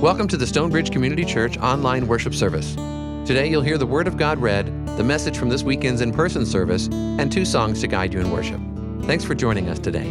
Welcome 0.00 0.28
to 0.28 0.36
the 0.36 0.46
Stonebridge 0.46 0.90
Community 0.90 1.24
Church 1.24 1.56
online 1.56 2.08
worship 2.08 2.34
service. 2.34 2.74
Today 3.26 3.48
you'll 3.48 3.62
hear 3.62 3.78
the 3.78 3.86
Word 3.86 4.06
of 4.06 4.18
God 4.18 4.38
read, 4.38 4.66
the 4.98 5.04
message 5.04 5.38
from 5.38 5.48
this 5.48 5.62
weekend's 5.62 6.00
in 6.02 6.12
person 6.12 6.44
service, 6.44 6.88
and 6.88 7.32
two 7.32 7.44
songs 7.44 7.80
to 7.80 7.86
guide 7.86 8.12
you 8.12 8.20
in 8.20 8.30
worship. 8.30 8.60
Thanks 9.04 9.24
for 9.24 9.34
joining 9.34 9.70
us 9.70 9.78
today. 9.78 10.04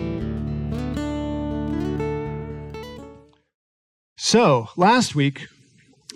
So, 4.18 4.70
last 4.78 5.16
week, 5.16 5.48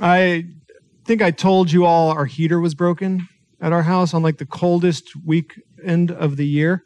I 0.02 0.46
think 1.06 1.22
I 1.22 1.30
told 1.30 1.72
you 1.72 1.86
all 1.86 2.10
our 2.10 2.26
heater 2.26 2.60
was 2.60 2.74
broken 2.74 3.28
at 3.60 3.74
our 3.74 3.84
house 3.84 4.14
on 4.14 4.24
like 4.24 4.38
the 4.38 4.46
coldest 4.46 5.12
weekend 5.26 6.10
of 6.10 6.38
the 6.38 6.48
year. 6.48 6.84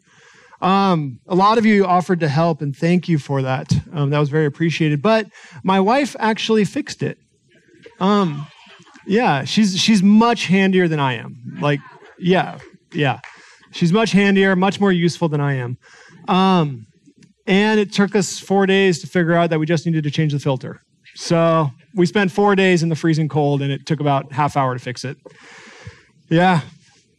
Um, 0.62 1.20
a 1.28 1.36
lot 1.36 1.58
of 1.58 1.66
you 1.66 1.86
offered 1.86 2.20
to 2.20 2.28
help, 2.28 2.62
and 2.62 2.76
thank 2.76 3.10
you 3.10 3.18
for 3.18 3.42
that. 3.42 3.72
Um, 3.94 4.12
that 4.12 4.20
was 4.20 4.30
very 4.30 4.46
appreciated. 4.46 5.02
But 5.02 5.28
my 5.64 5.80
wife 5.80 6.16
actually 6.20 6.66
fixed 6.66 7.02
it. 7.02 7.18
Um, 8.00 8.48
yeah, 9.08 9.44
she's 9.44 9.80
she's 9.80 10.04
much 10.04 10.46
handier 10.46 10.88
than 10.88 11.00
I 11.00 11.14
am. 11.14 11.36
Like, 11.60 11.80
yeah, 12.20 12.60
yeah, 12.94 13.20
she's 13.72 13.92
much 13.92 14.12
handier, 14.12 14.56
much 14.56 14.80
more 14.80 14.92
useful 14.92 15.30
than 15.30 15.42
I 15.42 15.54
am. 15.54 15.78
Um, 16.28 16.86
and 17.48 17.80
it 17.80 17.92
took 17.92 18.16
us 18.16 18.40
four 18.40 18.66
days 18.66 19.00
to 19.02 19.08
figure 19.08 19.34
out 19.34 19.50
that 19.50 19.60
we 19.60 19.66
just 19.66 19.86
needed 19.86 20.04
to 20.04 20.12
change 20.12 20.34
the 20.34 20.40
filter. 20.40 20.82
So 21.16 21.70
we 21.96 22.06
spent 22.06 22.32
four 22.32 22.56
days 22.56 22.84
in 22.84 22.90
the 22.90 22.96
freezing 22.96 23.28
cold, 23.28 23.62
and 23.62 23.72
it 23.72 23.86
took 23.86 24.00
about 24.00 24.32
half 24.32 24.56
hour 24.56 24.74
to 24.74 24.80
fix 24.80 25.04
it. 25.04 25.18
Yeah, 26.30 26.62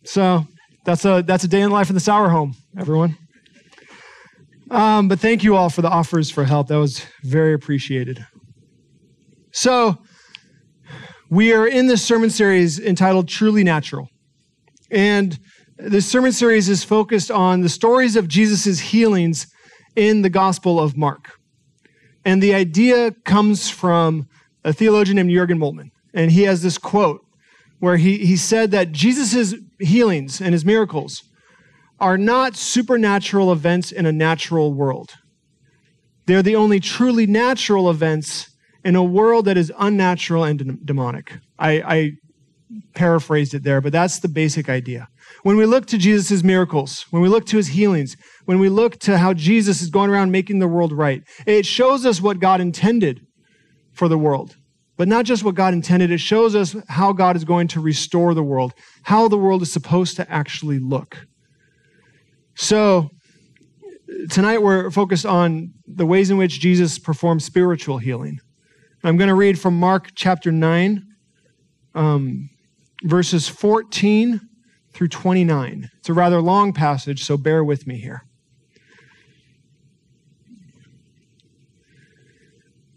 so 0.05 0.47
that's 0.85 1.05
a 1.05 1.23
that's 1.27 1.45
a 1.45 1.49
day 1.49 1.63
in 1.63 1.71
life 1.71 1.91
in 1.91 1.95
the 1.95 2.01
Sauer 2.01 2.29
home, 2.29 2.55
everyone. 2.79 3.19
Um, 4.73 5.07
but 5.07 5.21
thank 5.21 5.45
you 5.45 5.55
all 5.55 5.69
for 5.69 5.83
the 5.83 5.91
offers 5.91 6.31
for 6.31 6.45
help. 6.45 6.69
That 6.69 6.79
was 6.79 7.05
very 7.23 7.53
appreciated. 7.53 8.25
So, 9.53 9.99
we 11.29 11.53
are 11.53 11.67
in 11.67 11.89
this 11.89 12.03
sermon 12.03 12.31
series 12.31 12.81
entitled 12.81 13.29
Truly 13.29 13.65
Natural. 13.65 14.09
And 14.91 15.39
this 15.77 16.11
sermon 16.11 16.33
series 16.33 16.71
is 16.71 16.85
focused 16.85 17.31
on 17.31 17.61
the 17.61 17.69
stories 17.69 18.17
of 18.17 18.29
Jesus' 18.29 18.81
healings 18.81 19.47
in 19.95 20.23
the 20.23 20.31
Gospel 20.31 20.81
of 20.81 20.97
Mark. 20.97 21.33
And 22.25 22.43
the 22.43 22.55
idea 22.55 23.11
comes 23.27 23.69
from 23.69 24.27
a 24.65 24.73
theologian 24.73 25.17
named 25.17 25.31
Jurgen 25.31 25.59
Moltmann. 25.59 25.91
And 26.15 26.31
he 26.31 26.45
has 26.45 26.63
this 26.63 26.79
quote 26.79 27.21
where 27.79 27.99
he, 27.99 28.25
he 28.25 28.39
said 28.39 28.71
that 28.71 28.93
Jesus' 28.93 29.55
healings 29.81 30.41
and 30.41 30.55
his 30.55 30.65
miracles 30.65 31.23
are 32.03 32.19
not 32.19 32.57
supernatural 32.57 33.53
events 33.53 33.93
in 33.93 34.07
a 34.07 34.13
natural 34.13 34.75
world. 34.75 35.13
They're 36.27 36.43
the 36.43 36.57
only 36.57 36.81
truly 36.81 37.29
natural 37.29 37.89
events 37.89 38.51
in 38.85 38.97
a 38.97 39.05
world 39.05 39.45
that 39.45 39.57
is 39.57 39.73
unnatural 39.79 40.43
and 40.43 40.85
demonic. 40.85 41.39
I, 41.61 41.71
I 41.71 42.11
paraphrased 42.97 43.55
it 43.55 43.63
there, 43.63 43.81
but 43.81 43.93
that's 43.93 44.19
the 44.19 44.29
basic 44.29 44.69
idea. 44.69 45.07
When 45.45 45.57
we 45.57 45.65
look 45.65 45.87
to 45.87 45.99
Jesus' 45.99 46.43
miracles, 46.43 47.07
when 47.11 47.23
we 47.23 47.29
look 47.29 47.47
to 47.47 47.57
his 47.57 47.69
healings, 47.69 48.17
when 48.47 48.59
we 48.59 48.69
look 48.69 48.99
to 49.01 49.19
how 49.19 49.33
Jesus 49.33 49.81
is 49.81 49.89
going 49.89 50.11
around 50.11 50.33
making 50.33 50.59
the 50.59 50.67
world 50.67 50.93
right, 50.93 51.23
it 51.47 51.65
shows 51.65 52.05
us 52.05 52.21
what 52.21 52.41
God 52.41 52.61
intended 52.61 53.21
for 53.93 54.09
the 54.09 54.19
world. 54.19 54.57
But 54.97 55.07
not 55.07 55.25
just 55.25 55.45
what 55.45 55.55
God 55.55 55.73
intended, 55.73 56.11
it 56.11 56.19
shows 56.19 56.57
us 56.57 56.75
how 56.89 57.13
God 57.13 57.37
is 57.37 57.45
going 57.45 57.69
to 57.69 57.81
restore 57.81 58.35
the 58.35 58.43
world, 58.43 58.73
how 59.05 59.29
the 59.29 59.39
world 59.39 59.63
is 59.63 59.73
supposed 59.73 60.17
to 60.17 60.29
actually 60.29 60.81
look. 60.81 61.27
So, 62.55 63.11
tonight 64.31 64.63
we're 64.63 64.91
focused 64.91 65.27
on 65.27 65.73
the 65.87 66.07
ways 66.07 66.31
in 66.31 66.37
which 66.37 66.61
Jesus 66.61 66.99
performed 66.99 67.43
spiritual 67.43 67.99
healing. 67.99 68.39
I'm 69.05 69.17
going 69.17 69.29
to 69.29 69.35
read 69.35 69.59
from 69.59 69.79
Mark 69.79 70.11
chapter 70.15 70.53
9, 70.53 71.03
um, 71.95 72.51
verses 73.03 73.49
14 73.49 74.41
through 74.93 75.09
29. 75.09 75.89
It's 75.99 76.09
a 76.09 76.13
rather 76.13 76.41
long 76.41 76.73
passage, 76.73 77.25
so 77.25 77.37
bear 77.37 77.65
with 77.65 77.87
me 77.87 77.99
here. 77.99 78.23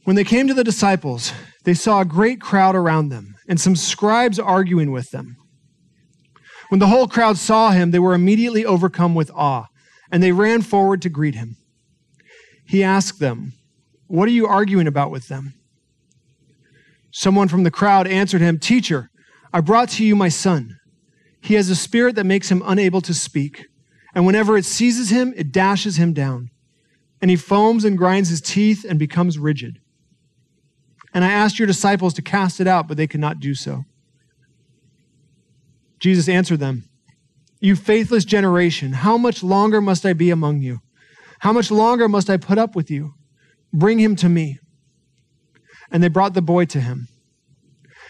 When 0.04 0.16
they 0.16 0.24
came 0.24 0.48
to 0.48 0.54
the 0.54 0.64
disciples, 0.64 1.34
they 1.64 1.74
saw 1.74 2.02
a 2.02 2.06
great 2.06 2.40
crowd 2.40 2.76
around 2.76 3.10
them 3.10 3.36
and 3.48 3.60
some 3.60 3.76
scribes 3.76 4.38
arguing 4.38 4.92
with 4.92 5.10
them. 5.10 5.38
When 6.76 6.82
the 6.82 6.88
whole 6.88 7.08
crowd 7.08 7.38
saw 7.38 7.72
him, 7.72 7.92
they 7.92 8.00
were 8.00 8.14
immediately 8.14 8.66
overcome 8.66 9.16
with 9.16 9.32
awe, 9.34 9.68
and 10.12 10.22
they 10.22 10.34
ran 10.34 10.62
forward 10.62 11.02
to 11.04 11.10
greet 11.10 11.34
him. 11.34 11.56
He 12.66 12.84
asked 12.84 13.22
them, 13.22 13.54
What 14.08 14.28
are 14.28 14.34
you 14.34 14.46
arguing 14.46 14.86
about 14.86 15.10
with 15.10 15.30
them? 15.30 15.54
Someone 17.12 17.48
from 17.48 17.64
the 17.64 17.72
crowd 17.72 18.08
answered 18.08 18.42
him, 18.42 18.60
Teacher, 18.60 19.10
I 19.54 19.62
brought 19.62 19.88
to 19.92 20.06
you 20.06 20.18
my 20.18 20.28
son. 20.28 20.78
He 21.40 21.54
has 21.54 21.70
a 21.70 21.78
spirit 21.78 22.16
that 22.16 22.26
makes 22.26 22.52
him 22.52 22.62
unable 22.66 23.00
to 23.04 23.14
speak, 23.14 23.68
and 24.14 24.26
whenever 24.26 24.58
it 24.58 24.66
seizes 24.66 25.12
him, 25.12 25.34
it 25.38 25.54
dashes 25.54 25.96
him 25.96 26.12
down. 26.12 26.50
And 27.22 27.32
he 27.32 27.38
foams 27.38 27.86
and 27.86 27.98
grinds 27.98 28.28
his 28.28 28.42
teeth 28.42 28.84
and 28.84 29.00
becomes 29.00 29.40
rigid. 29.40 29.80
And 31.14 31.24
I 31.24 31.32
asked 31.32 31.58
your 31.58 31.68
disciples 31.68 32.14
to 32.16 32.22
cast 32.22 32.60
it 32.60 32.68
out, 32.68 32.90
but 32.90 32.98
they 32.98 33.08
could 33.08 33.22
not 33.22 33.40
do 33.40 33.56
so. 33.56 33.86
Jesus 36.06 36.30
answered 36.30 36.60
them, 36.60 36.84
You 37.60 37.76
faithless 37.76 38.26
generation, 38.26 38.94
how 38.94 39.18
much 39.18 39.42
longer 39.42 39.82
must 39.82 40.06
I 40.06 40.14
be 40.14 40.30
among 40.30 40.62
you? 40.62 40.82
How 41.40 41.52
much 41.52 41.72
longer 41.72 42.08
must 42.08 42.30
I 42.30 42.38
put 42.38 42.60
up 42.60 42.76
with 42.76 42.92
you? 42.92 43.16
Bring 43.74 43.98
him 43.98 44.16
to 44.18 44.30
me. 44.30 44.60
And 45.90 46.04
they 46.04 46.08
brought 46.08 46.36
the 46.36 46.44
boy 46.44 46.66
to 46.66 46.80
him. 46.80 47.08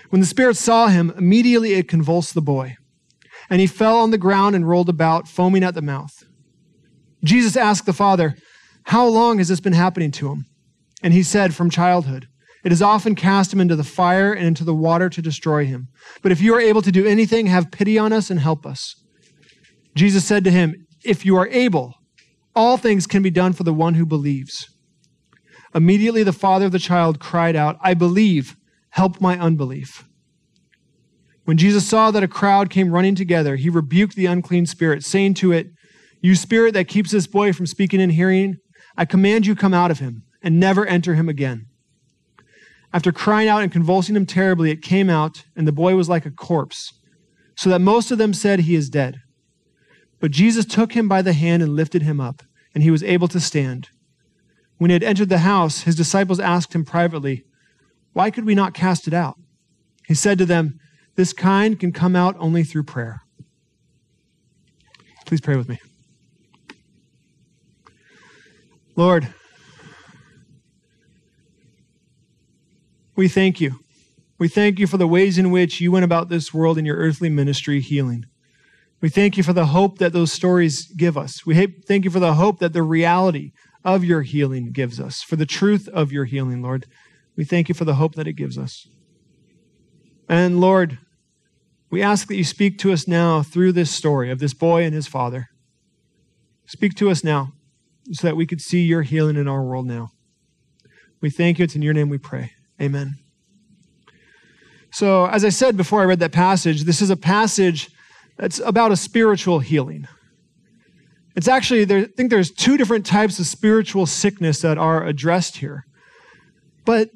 When 0.09 0.19
the 0.19 0.27
spirit 0.27 0.57
saw 0.57 0.87
him, 0.87 1.13
immediately 1.17 1.75
it 1.75 1.87
convulsed 1.87 2.33
the 2.33 2.41
boy, 2.41 2.75
and 3.49 3.61
he 3.61 3.67
fell 3.67 3.99
on 3.99 4.11
the 4.11 4.17
ground 4.17 4.57
and 4.57 4.67
rolled 4.67 4.89
about, 4.89 5.29
foaming 5.29 5.63
at 5.63 5.73
the 5.73 5.81
mouth. 5.81 6.21
Jesus 7.23 7.55
asked 7.55 7.85
the 7.85 7.93
father, 7.93 8.35
How 8.83 9.07
long 9.07 9.37
has 9.37 9.47
this 9.47 9.61
been 9.61 9.71
happening 9.71 10.11
to 10.11 10.33
him? 10.33 10.47
And 11.01 11.13
he 11.13 11.23
said, 11.23 11.55
From 11.55 11.69
childhood. 11.69 12.27
It 12.65 12.71
has 12.71 12.81
often 12.81 13.13
cast 13.13 13.53
him 13.53 13.61
into 13.61 13.75
the 13.75 13.83
fire 13.83 14.33
and 14.33 14.47
into 14.47 14.63
the 14.63 14.73
water 14.73 15.07
to 15.07 15.21
destroy 15.21 15.65
him. 15.65 15.87
But 16.23 16.31
if 16.31 16.41
you 16.41 16.55
are 16.55 16.59
able 16.59 16.81
to 16.81 16.91
do 16.91 17.05
anything, 17.05 17.45
have 17.45 17.69
pity 17.69 17.99
on 17.99 18.11
us 18.11 18.31
and 18.31 18.39
help 18.39 18.65
us. 18.65 18.95
Jesus 19.93 20.25
said 20.25 20.43
to 20.45 20.51
him, 20.51 20.87
If 21.03 21.27
you 21.27 21.37
are 21.37 21.47
able, 21.49 21.93
all 22.55 22.77
things 22.77 23.05
can 23.05 23.21
be 23.21 23.29
done 23.29 23.53
for 23.53 23.63
the 23.63 23.73
one 23.73 23.93
who 23.93 24.05
believes. 24.05 24.67
Immediately 25.75 26.23
the 26.23 26.33
father 26.33 26.65
of 26.65 26.71
the 26.71 26.79
child 26.79 27.19
cried 27.19 27.55
out, 27.55 27.77
I 27.81 27.93
believe, 27.93 28.55
help 28.89 29.21
my 29.21 29.37
unbelief. 29.37 30.03
When 31.43 31.57
Jesus 31.57 31.87
saw 31.87 32.09
that 32.09 32.23
a 32.23 32.27
crowd 32.27 32.71
came 32.71 32.91
running 32.91 33.13
together, 33.13 33.57
he 33.57 33.69
rebuked 33.69 34.15
the 34.15 34.25
unclean 34.25 34.65
spirit, 34.65 35.03
saying 35.03 35.35
to 35.35 35.51
it, 35.51 35.67
You 36.19 36.33
spirit 36.33 36.73
that 36.73 36.87
keeps 36.87 37.11
this 37.11 37.27
boy 37.27 37.53
from 37.53 37.67
speaking 37.67 38.01
and 38.01 38.13
hearing, 38.13 38.55
I 38.97 39.05
command 39.05 39.45
you 39.45 39.53
come 39.53 39.75
out 39.75 39.91
of 39.91 39.99
him 39.99 40.23
and 40.41 40.59
never 40.59 40.83
enter 40.87 41.13
him 41.13 41.29
again. 41.29 41.67
After 42.95 43.11
crying 43.11 43.49
out 43.49 43.61
and 43.61 43.73
convulsing 43.73 44.15
him 44.15 44.25
terribly, 44.25 44.71
it 44.71 44.81
came 44.81 45.09
out, 45.09 45.43
and 45.53 45.67
the 45.67 45.73
boy 45.73 45.97
was 45.97 46.07
like 46.07 46.25
a 46.25 46.31
corpse, 46.31 46.93
so 47.53 47.69
that 47.69 47.81
most 47.81 48.09
of 48.09 48.17
them 48.17 48.33
said, 48.33 48.61
He 48.61 48.73
is 48.73 48.89
dead. 48.89 49.19
But 50.21 50.31
Jesus 50.31 50.63
took 50.63 50.93
him 50.93 51.09
by 51.09 51.21
the 51.21 51.33
hand 51.33 51.61
and 51.61 51.75
lifted 51.75 52.03
him 52.03 52.21
up, 52.21 52.41
and 52.73 52.81
he 52.81 52.91
was 52.91 53.03
able 53.03 53.27
to 53.27 53.39
stand. 53.41 53.89
When 54.77 54.91
he 54.91 54.93
had 54.93 55.03
entered 55.03 55.27
the 55.27 55.39
house, 55.39 55.81
his 55.81 55.97
disciples 55.97 56.39
asked 56.39 56.73
him 56.73 56.85
privately, 56.85 57.43
Why 58.13 58.31
could 58.31 58.45
we 58.45 58.55
not 58.55 58.73
cast 58.73 59.09
it 59.09 59.13
out? 59.13 59.37
He 60.07 60.13
said 60.13 60.37
to 60.37 60.45
them, 60.45 60.79
This 61.15 61.33
kind 61.33 61.77
can 61.77 61.91
come 61.91 62.15
out 62.15 62.37
only 62.39 62.63
through 62.63 62.83
prayer. 62.83 63.23
Please 65.25 65.41
pray 65.41 65.57
with 65.57 65.67
me. 65.67 65.79
Lord, 68.95 69.33
We 73.15 73.27
thank 73.27 73.61
you. 73.61 73.79
We 74.37 74.49
thank 74.49 74.79
you 74.79 74.87
for 74.87 74.97
the 74.97 75.07
ways 75.07 75.37
in 75.37 75.51
which 75.51 75.79
you 75.79 75.91
went 75.91 76.03
about 76.03 76.27
this 76.27 76.53
world 76.53 76.77
in 76.77 76.85
your 76.85 76.97
earthly 76.97 77.29
ministry 77.29 77.79
healing. 77.79 78.25
We 79.01 79.09
thank 79.09 79.37
you 79.37 79.43
for 79.43 79.53
the 79.53 79.67
hope 79.67 79.99
that 79.99 80.13
those 80.13 80.33
stories 80.33 80.87
give 80.97 81.17
us. 81.17 81.45
We 81.45 81.67
thank 81.87 82.03
you 82.03 82.11
for 82.11 82.19
the 82.19 82.33
hope 82.33 82.59
that 82.59 82.73
the 82.73 82.83
reality 82.83 83.51
of 83.85 84.03
your 84.03 84.23
healing 84.23 84.71
gives 84.71 84.99
us, 84.99 85.21
for 85.21 85.35
the 85.35 85.45
truth 85.45 85.87
of 85.89 86.11
your 86.11 86.25
healing, 86.25 86.61
Lord. 86.61 86.85
We 87.37 87.45
thank 87.45 87.69
you 87.69 87.75
for 87.75 87.85
the 87.85 87.95
hope 87.95 88.15
that 88.15 88.27
it 88.27 88.33
gives 88.33 88.57
us. 88.57 88.87
And 90.27 90.59
Lord, 90.59 90.97
we 91.89 92.01
ask 92.01 92.27
that 92.27 92.35
you 92.35 92.43
speak 92.43 92.79
to 92.79 92.91
us 92.91 93.07
now 93.07 93.43
through 93.43 93.73
this 93.73 93.91
story 93.91 94.31
of 94.31 94.39
this 94.39 94.53
boy 94.53 94.83
and 94.83 94.93
his 94.93 95.07
father. 95.07 95.47
Speak 96.65 96.95
to 96.95 97.09
us 97.09 97.23
now 97.23 97.53
so 98.11 98.27
that 98.27 98.35
we 98.35 98.47
could 98.47 98.59
see 98.59 98.81
your 98.81 99.03
healing 99.03 99.37
in 99.37 99.47
our 99.47 99.63
world 99.63 99.85
now. 99.85 100.09
We 101.21 101.29
thank 101.29 101.59
you. 101.59 101.63
It's 101.63 101.75
in 101.75 101.81
your 101.81 101.93
name 101.93 102.09
we 102.09 102.17
pray. 102.17 102.54
Amen. 102.81 103.17
So, 104.91 105.25
as 105.25 105.43
I 105.43 105.49
said 105.49 105.75
before 105.75 106.01
I 106.01 106.05
read 106.05 106.19
that 106.19 106.31
passage, 106.31 106.83
this 106.83 107.01
is 107.01 107.09
a 107.09 107.17
passage 107.17 107.89
that's 108.37 108.59
about 108.59 108.91
a 108.91 108.95
spiritual 108.95 109.59
healing. 109.59 110.07
It's 111.35 111.47
actually, 111.47 111.83
there, 111.83 111.99
I 111.99 112.05
think 112.05 112.29
there's 112.29 112.51
two 112.51 112.77
different 112.77 113.05
types 113.05 113.39
of 113.39 113.45
spiritual 113.45 114.05
sickness 114.05 114.61
that 114.61 114.77
are 114.77 115.05
addressed 115.05 115.57
here. 115.57 115.85
But 116.85 117.09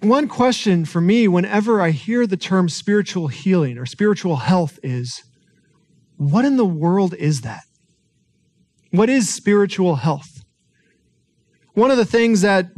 one 0.00 0.28
question 0.28 0.86
for 0.86 1.00
me 1.00 1.28
whenever 1.28 1.82
I 1.82 1.90
hear 1.90 2.26
the 2.26 2.38
term 2.38 2.68
spiritual 2.70 3.28
healing 3.28 3.76
or 3.76 3.84
spiritual 3.84 4.36
health 4.36 4.78
is 4.82 5.22
what 6.16 6.44
in 6.44 6.56
the 6.56 6.64
world 6.64 7.14
is 7.14 7.42
that? 7.42 7.62
What 8.90 9.10
is 9.10 9.32
spiritual 9.32 9.96
health? 9.96 10.42
One 11.74 11.90
of 11.90 11.98
the 11.98 12.04
things 12.04 12.40
that 12.40 12.68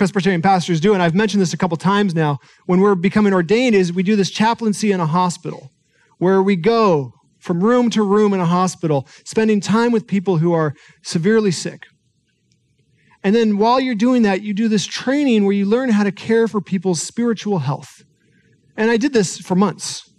Presbyterian 0.00 0.40
pastors 0.40 0.80
do, 0.80 0.94
and 0.94 1.02
I've 1.02 1.14
mentioned 1.14 1.42
this 1.42 1.52
a 1.52 1.58
couple 1.58 1.76
times 1.76 2.14
now, 2.14 2.38
when 2.64 2.80
we're 2.80 2.94
becoming 2.94 3.34
ordained, 3.34 3.74
is 3.74 3.92
we 3.92 4.02
do 4.02 4.16
this 4.16 4.30
chaplaincy 4.30 4.92
in 4.92 4.98
a 4.98 5.04
hospital 5.04 5.72
where 6.16 6.42
we 6.42 6.56
go 6.56 7.12
from 7.38 7.62
room 7.62 7.90
to 7.90 8.02
room 8.02 8.32
in 8.32 8.40
a 8.40 8.46
hospital, 8.46 9.06
spending 9.26 9.60
time 9.60 9.92
with 9.92 10.06
people 10.06 10.38
who 10.38 10.54
are 10.54 10.72
severely 11.02 11.50
sick. 11.50 11.82
And 13.22 13.36
then 13.36 13.58
while 13.58 13.78
you're 13.78 13.94
doing 13.94 14.22
that, 14.22 14.40
you 14.40 14.54
do 14.54 14.68
this 14.68 14.86
training 14.86 15.44
where 15.44 15.52
you 15.52 15.66
learn 15.66 15.90
how 15.90 16.04
to 16.04 16.12
care 16.12 16.48
for 16.48 16.62
people's 16.62 17.02
spiritual 17.02 17.58
health. 17.58 18.02
And 18.78 18.90
I 18.90 18.96
did 18.96 19.12
this 19.12 19.36
for 19.36 19.54
months. 19.54 20.10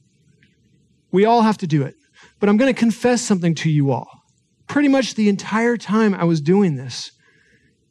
We 1.11 1.25
all 1.25 1.41
have 1.41 1.57
to 1.57 1.65
do 1.65 1.81
it. 1.81 1.95
But 2.39 2.49
I'm 2.49 2.57
going 2.57 2.71
to 2.71 2.79
confess 2.79 3.23
something 3.23 3.55
to 3.55 3.71
you 3.71 3.89
all. 3.89 4.07
Pretty 4.67 4.89
much 4.89 5.15
the 5.15 5.27
entire 5.27 5.75
time 5.75 6.13
I 6.13 6.25
was 6.25 6.39
doing 6.39 6.75
this, 6.75 7.11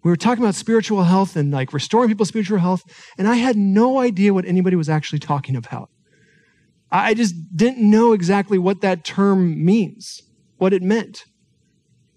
we 0.02 0.10
were 0.10 0.16
talking 0.16 0.42
about 0.42 0.54
spiritual 0.54 1.04
health 1.04 1.36
and 1.36 1.50
like 1.50 1.72
restoring 1.72 2.08
people's 2.08 2.28
spiritual 2.28 2.58
health, 2.58 2.82
and 3.18 3.28
I 3.28 3.36
had 3.36 3.56
no 3.56 3.98
idea 3.98 4.32
what 4.32 4.46
anybody 4.46 4.76
was 4.76 4.88
actually 4.88 5.18
talking 5.18 5.56
about. 5.56 5.90
I 6.90 7.14
just 7.14 7.34
didn't 7.54 7.88
know 7.88 8.12
exactly 8.12 8.58
what 8.58 8.80
that 8.80 9.04
term 9.04 9.64
means, 9.64 10.20
what 10.56 10.72
it 10.72 10.82
meant. 10.82 11.24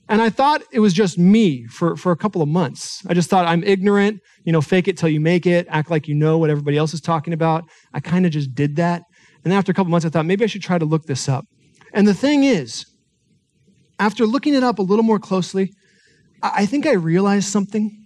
And 0.09 0.21
I 0.21 0.29
thought 0.29 0.63
it 0.71 0.79
was 0.79 0.93
just 0.93 1.17
me 1.17 1.65
for, 1.67 1.95
for 1.95 2.11
a 2.11 2.17
couple 2.17 2.41
of 2.41 2.49
months. 2.49 3.01
I 3.07 3.13
just 3.13 3.29
thought 3.29 3.45
I'm 3.45 3.63
ignorant, 3.63 4.19
you 4.43 4.51
know, 4.51 4.61
fake 4.61 4.87
it 4.87 4.97
till 4.97 5.09
you 5.09 5.19
make 5.19 5.45
it, 5.45 5.65
act 5.69 5.89
like 5.89 6.07
you 6.07 6.15
know 6.15 6.37
what 6.37 6.49
everybody 6.49 6.77
else 6.77 6.93
is 6.93 7.01
talking 7.01 7.33
about. 7.33 7.63
I 7.93 7.99
kind 7.99 8.25
of 8.25 8.31
just 8.31 8.53
did 8.53 8.75
that. 8.77 9.03
And 9.43 9.51
then 9.51 9.57
after 9.57 9.71
a 9.71 9.75
couple 9.75 9.91
months, 9.91 10.05
I 10.05 10.09
thought 10.09 10.25
maybe 10.25 10.43
I 10.43 10.47
should 10.47 10.61
try 10.61 10.77
to 10.77 10.85
look 10.85 11.03
this 11.03 11.29
up. 11.29 11.45
And 11.93 12.07
the 12.07 12.13
thing 12.13 12.43
is, 12.43 12.85
after 13.99 14.25
looking 14.25 14.55
it 14.55 14.63
up 14.63 14.79
a 14.79 14.81
little 14.81 15.03
more 15.03 15.19
closely, 15.19 15.71
I 16.43 16.65
think 16.65 16.85
I 16.85 16.93
realized 16.93 17.49
something. 17.49 18.05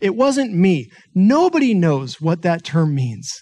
It 0.00 0.14
wasn't 0.14 0.52
me. 0.52 0.90
Nobody 1.14 1.72
knows 1.72 2.20
what 2.20 2.42
that 2.42 2.62
term 2.62 2.94
means. 2.94 3.40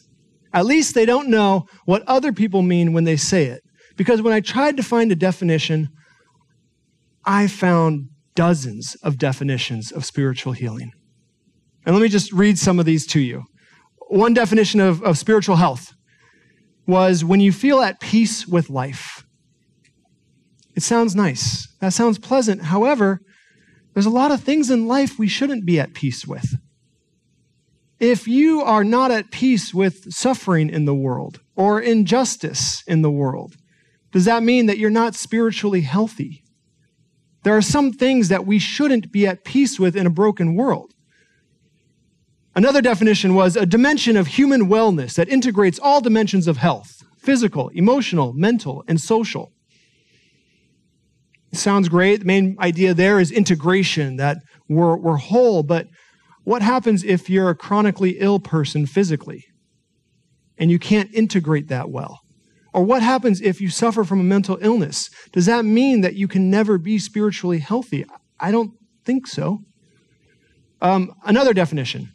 At 0.54 0.64
least 0.64 0.94
they 0.94 1.04
don't 1.04 1.28
know 1.28 1.66
what 1.86 2.02
other 2.06 2.32
people 2.32 2.62
mean 2.62 2.92
when 2.92 3.04
they 3.04 3.16
say 3.16 3.46
it. 3.46 3.62
Because 3.96 4.22
when 4.22 4.32
I 4.32 4.40
tried 4.40 4.76
to 4.76 4.82
find 4.82 5.10
a 5.10 5.16
definition, 5.16 5.88
I 7.24 7.46
found 7.48 8.10
dozens 8.34 8.94
of 9.02 9.18
definitions 9.18 9.90
of 9.90 10.04
spiritual 10.04 10.52
healing. 10.52 10.92
And 11.84 11.94
let 11.94 12.02
me 12.02 12.08
just 12.08 12.32
read 12.32 12.58
some 12.58 12.78
of 12.78 12.86
these 12.86 13.06
to 13.08 13.20
you. 13.20 13.42
One 14.08 14.34
definition 14.34 14.78
of, 14.80 15.02
of 15.02 15.18
spiritual 15.18 15.56
health 15.56 15.92
was 16.86 17.24
when 17.24 17.40
you 17.40 17.52
feel 17.52 17.80
at 17.80 18.00
peace 18.00 18.46
with 18.46 18.70
life. 18.70 19.24
It 20.74 20.82
sounds 20.82 21.14
nice. 21.14 21.68
That 21.80 21.92
sounds 21.92 22.18
pleasant. 22.18 22.62
However, 22.62 23.20
there's 23.94 24.06
a 24.06 24.10
lot 24.10 24.30
of 24.30 24.42
things 24.42 24.70
in 24.70 24.86
life 24.86 25.18
we 25.18 25.28
shouldn't 25.28 25.66
be 25.66 25.78
at 25.78 25.94
peace 25.94 26.26
with. 26.26 26.56
If 28.00 28.26
you 28.26 28.62
are 28.62 28.84
not 28.84 29.10
at 29.10 29.30
peace 29.30 29.72
with 29.72 30.12
suffering 30.12 30.70
in 30.70 30.86
the 30.86 30.94
world 30.94 31.40
or 31.54 31.80
injustice 31.80 32.82
in 32.86 33.02
the 33.02 33.10
world, 33.10 33.56
does 34.10 34.24
that 34.24 34.42
mean 34.42 34.66
that 34.66 34.78
you're 34.78 34.90
not 34.90 35.14
spiritually 35.14 35.82
healthy? 35.82 36.42
There 37.44 37.56
are 37.56 37.62
some 37.62 37.92
things 37.92 38.28
that 38.28 38.46
we 38.46 38.58
shouldn't 38.58 39.12
be 39.12 39.26
at 39.26 39.44
peace 39.44 39.78
with 39.78 39.96
in 39.96 40.06
a 40.06 40.10
broken 40.10 40.54
world. 40.54 40.94
Another 42.54 42.82
definition 42.82 43.34
was 43.34 43.56
a 43.56 43.66
dimension 43.66 44.16
of 44.16 44.26
human 44.26 44.68
wellness 44.68 45.14
that 45.14 45.28
integrates 45.28 45.78
all 45.78 46.00
dimensions 46.00 46.46
of 46.46 46.58
health 46.58 47.02
physical, 47.16 47.68
emotional, 47.68 48.32
mental, 48.32 48.82
and 48.88 49.00
social. 49.00 49.52
Sounds 51.52 51.88
great. 51.88 52.20
The 52.20 52.24
main 52.24 52.56
idea 52.60 52.94
there 52.94 53.20
is 53.20 53.30
integration, 53.30 54.16
that 54.16 54.38
we're, 54.68 54.96
we're 54.96 55.16
whole. 55.16 55.62
But 55.62 55.88
what 56.44 56.62
happens 56.62 57.04
if 57.04 57.28
you're 57.28 57.50
a 57.50 57.54
chronically 57.54 58.16
ill 58.18 58.40
person 58.40 58.86
physically 58.86 59.44
and 60.58 60.70
you 60.70 60.78
can't 60.78 61.12
integrate 61.14 61.68
that 61.68 61.90
well? 61.90 62.20
Or 62.72 62.82
what 62.82 63.02
happens 63.02 63.42
if 63.42 63.60
you 63.60 63.68
suffer 63.68 64.02
from 64.02 64.20
a 64.20 64.24
mental 64.24 64.58
illness? 64.62 65.10
Does 65.32 65.44
that 65.46 65.64
mean 65.64 66.00
that 66.00 66.14
you 66.14 66.26
can 66.26 66.50
never 66.50 66.78
be 66.78 66.98
spiritually 66.98 67.58
healthy? 67.58 68.06
I 68.40 68.50
don't 68.50 68.72
think 69.04 69.26
so. 69.26 69.60
Um, 70.80 71.12
another 71.24 71.52
definition 71.52 72.12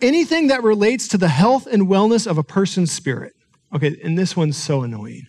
anything 0.00 0.48
that 0.48 0.62
relates 0.62 1.08
to 1.08 1.18
the 1.18 1.28
health 1.28 1.66
and 1.66 1.88
wellness 1.88 2.26
of 2.26 2.38
a 2.38 2.42
person's 2.42 2.92
spirit. 2.92 3.32
Okay, 3.74 3.96
and 4.02 4.18
this 4.18 4.36
one's 4.36 4.56
so 4.56 4.82
annoying. 4.82 5.26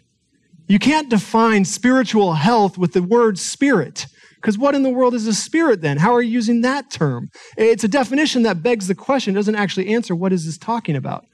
You 0.67 0.79
can't 0.79 1.09
define 1.09 1.65
spiritual 1.65 2.33
health 2.33 2.77
with 2.77 2.93
the 2.93 3.01
word 3.01 3.39
spirit. 3.39 4.05
Because 4.35 4.57
what 4.57 4.75
in 4.75 4.83
the 4.83 4.89
world 4.89 5.13
is 5.13 5.25
a 5.25 5.33
spirit 5.33 5.81
then? 5.81 5.97
How 5.97 6.13
are 6.13 6.21
you 6.21 6.31
using 6.31 6.61
that 6.61 6.91
term? 6.91 7.29
It's 7.57 7.83
a 7.83 7.87
definition 7.87 8.43
that 8.43 8.61
begs 8.61 8.87
the 8.87 8.95
question, 8.95 9.33
doesn't 9.33 9.55
actually 9.55 9.87
answer 9.89 10.15
what 10.15 10.31
is 10.31 10.45
this 10.45 10.57
talking 10.57 10.95
about. 10.95 11.25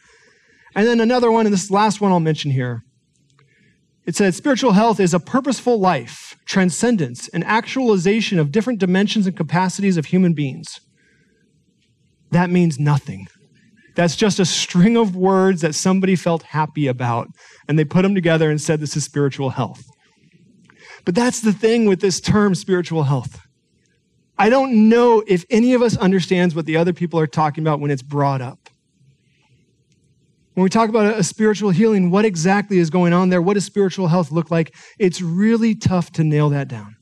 And 0.75 0.87
then 0.87 0.99
another 0.99 1.31
one, 1.31 1.45
and 1.45 1.53
this 1.53 1.69
last 1.69 1.99
one 1.99 2.11
I'll 2.11 2.19
mention 2.19 2.51
here. 2.51 2.81
It 4.05 4.15
says 4.15 4.35
spiritual 4.35 4.73
health 4.73 4.99
is 4.99 5.13
a 5.13 5.19
purposeful 5.19 5.79
life, 5.79 6.35
transcendence, 6.45 7.29
and 7.29 7.43
actualization 7.43 8.39
of 8.39 8.51
different 8.51 8.79
dimensions 8.79 9.27
and 9.27 9.35
capacities 9.35 9.97
of 9.97 10.07
human 10.07 10.33
beings. 10.33 10.79
That 12.31 12.49
means 12.49 12.79
nothing. 12.79 13.27
That's 13.95 14.15
just 14.15 14.39
a 14.39 14.45
string 14.45 14.97
of 14.97 15.15
words 15.15 15.61
that 15.61 15.75
somebody 15.75 16.15
felt 16.15 16.43
happy 16.43 16.87
about, 16.87 17.27
and 17.67 17.77
they 17.77 17.85
put 17.85 18.01
them 18.01 18.15
together 18.15 18.49
and 18.49 18.59
said 18.59 18.79
this 18.79 18.97
is 18.97 19.03
spiritual 19.03 19.51
health. 19.51 19.83
But 21.05 21.15
that's 21.15 21.41
the 21.41 21.53
thing 21.53 21.85
with 21.85 22.01
this 22.01 22.19
term, 22.19 22.55
spiritual 22.55 23.03
health. 23.03 23.39
I 24.37 24.49
don't 24.49 24.89
know 24.89 25.23
if 25.27 25.45
any 25.49 25.73
of 25.73 25.81
us 25.81 25.95
understands 25.97 26.55
what 26.55 26.65
the 26.65 26.77
other 26.77 26.93
people 26.93 27.19
are 27.19 27.27
talking 27.27 27.63
about 27.63 27.79
when 27.79 27.91
it's 27.91 28.01
brought 28.01 28.41
up. 28.41 28.69
When 30.55 30.63
we 30.63 30.69
talk 30.69 30.89
about 30.89 31.17
a 31.17 31.23
spiritual 31.23 31.71
healing, 31.71 32.09
what 32.11 32.25
exactly 32.25 32.77
is 32.77 32.89
going 32.89 33.13
on 33.13 33.29
there? 33.29 33.41
What 33.41 33.55
does 33.55 33.65
spiritual 33.65 34.07
health 34.07 34.31
look 34.31 34.49
like? 34.51 34.75
It's 34.99 35.21
really 35.21 35.75
tough 35.75 36.11
to 36.13 36.23
nail 36.23 36.49
that 36.49 36.67
down. 36.67 36.95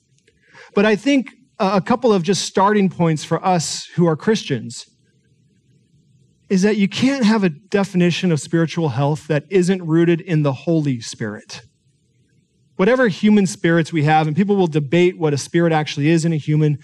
But 0.73 0.85
I 0.85 0.95
think 0.95 1.31
a 1.59 1.81
couple 1.81 2.13
of 2.13 2.23
just 2.23 2.43
starting 2.43 2.89
points 2.89 3.23
for 3.23 3.43
us 3.45 3.85
who 3.95 4.07
are 4.07 4.15
Christians 4.15 4.85
is 6.51 6.63
that 6.63 6.75
you 6.75 6.89
can't 6.89 7.23
have 7.23 7.45
a 7.45 7.49
definition 7.49 8.29
of 8.29 8.37
spiritual 8.37 8.89
health 8.89 9.25
that 9.27 9.45
isn't 9.49 9.81
rooted 9.83 10.19
in 10.19 10.43
the 10.43 10.51
Holy 10.51 10.99
Spirit. 10.99 11.61
Whatever 12.75 13.07
human 13.07 13.47
spirits 13.47 13.93
we 13.93 14.03
have, 14.03 14.27
and 14.27 14.35
people 14.35 14.57
will 14.57 14.67
debate 14.67 15.17
what 15.17 15.33
a 15.33 15.37
spirit 15.37 15.71
actually 15.71 16.09
is 16.09 16.25
in 16.25 16.33
a 16.33 16.35
human, 16.35 16.77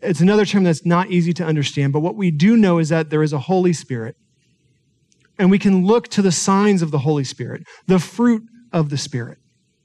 it's 0.00 0.18
another 0.18 0.44
term 0.44 0.64
that's 0.64 0.84
not 0.84 1.08
easy 1.08 1.32
to 1.34 1.44
understand. 1.44 1.92
But 1.92 2.00
what 2.00 2.16
we 2.16 2.32
do 2.32 2.56
know 2.56 2.78
is 2.78 2.88
that 2.88 3.10
there 3.10 3.22
is 3.22 3.32
a 3.32 3.38
Holy 3.38 3.72
Spirit. 3.72 4.16
And 5.38 5.52
we 5.52 5.60
can 5.60 5.86
look 5.86 6.08
to 6.08 6.20
the 6.20 6.32
signs 6.32 6.82
of 6.82 6.90
the 6.90 6.98
Holy 6.98 7.22
Spirit, 7.22 7.62
the 7.86 8.00
fruit 8.00 8.42
of 8.72 8.90
the 8.90 8.98
Spirit. 8.98 9.38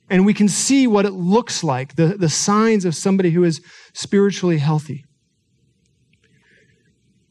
And 0.09 0.25
we 0.25 0.33
can 0.33 0.47
see 0.47 0.87
what 0.87 1.05
it 1.05 1.13
looks 1.13 1.63
like, 1.63 1.95
the, 1.95 2.17
the 2.17 2.27
signs 2.27 2.85
of 2.85 2.95
somebody 2.95 3.29
who 3.29 3.43
is 3.43 3.61
spiritually 3.93 4.57
healthy 4.57 5.05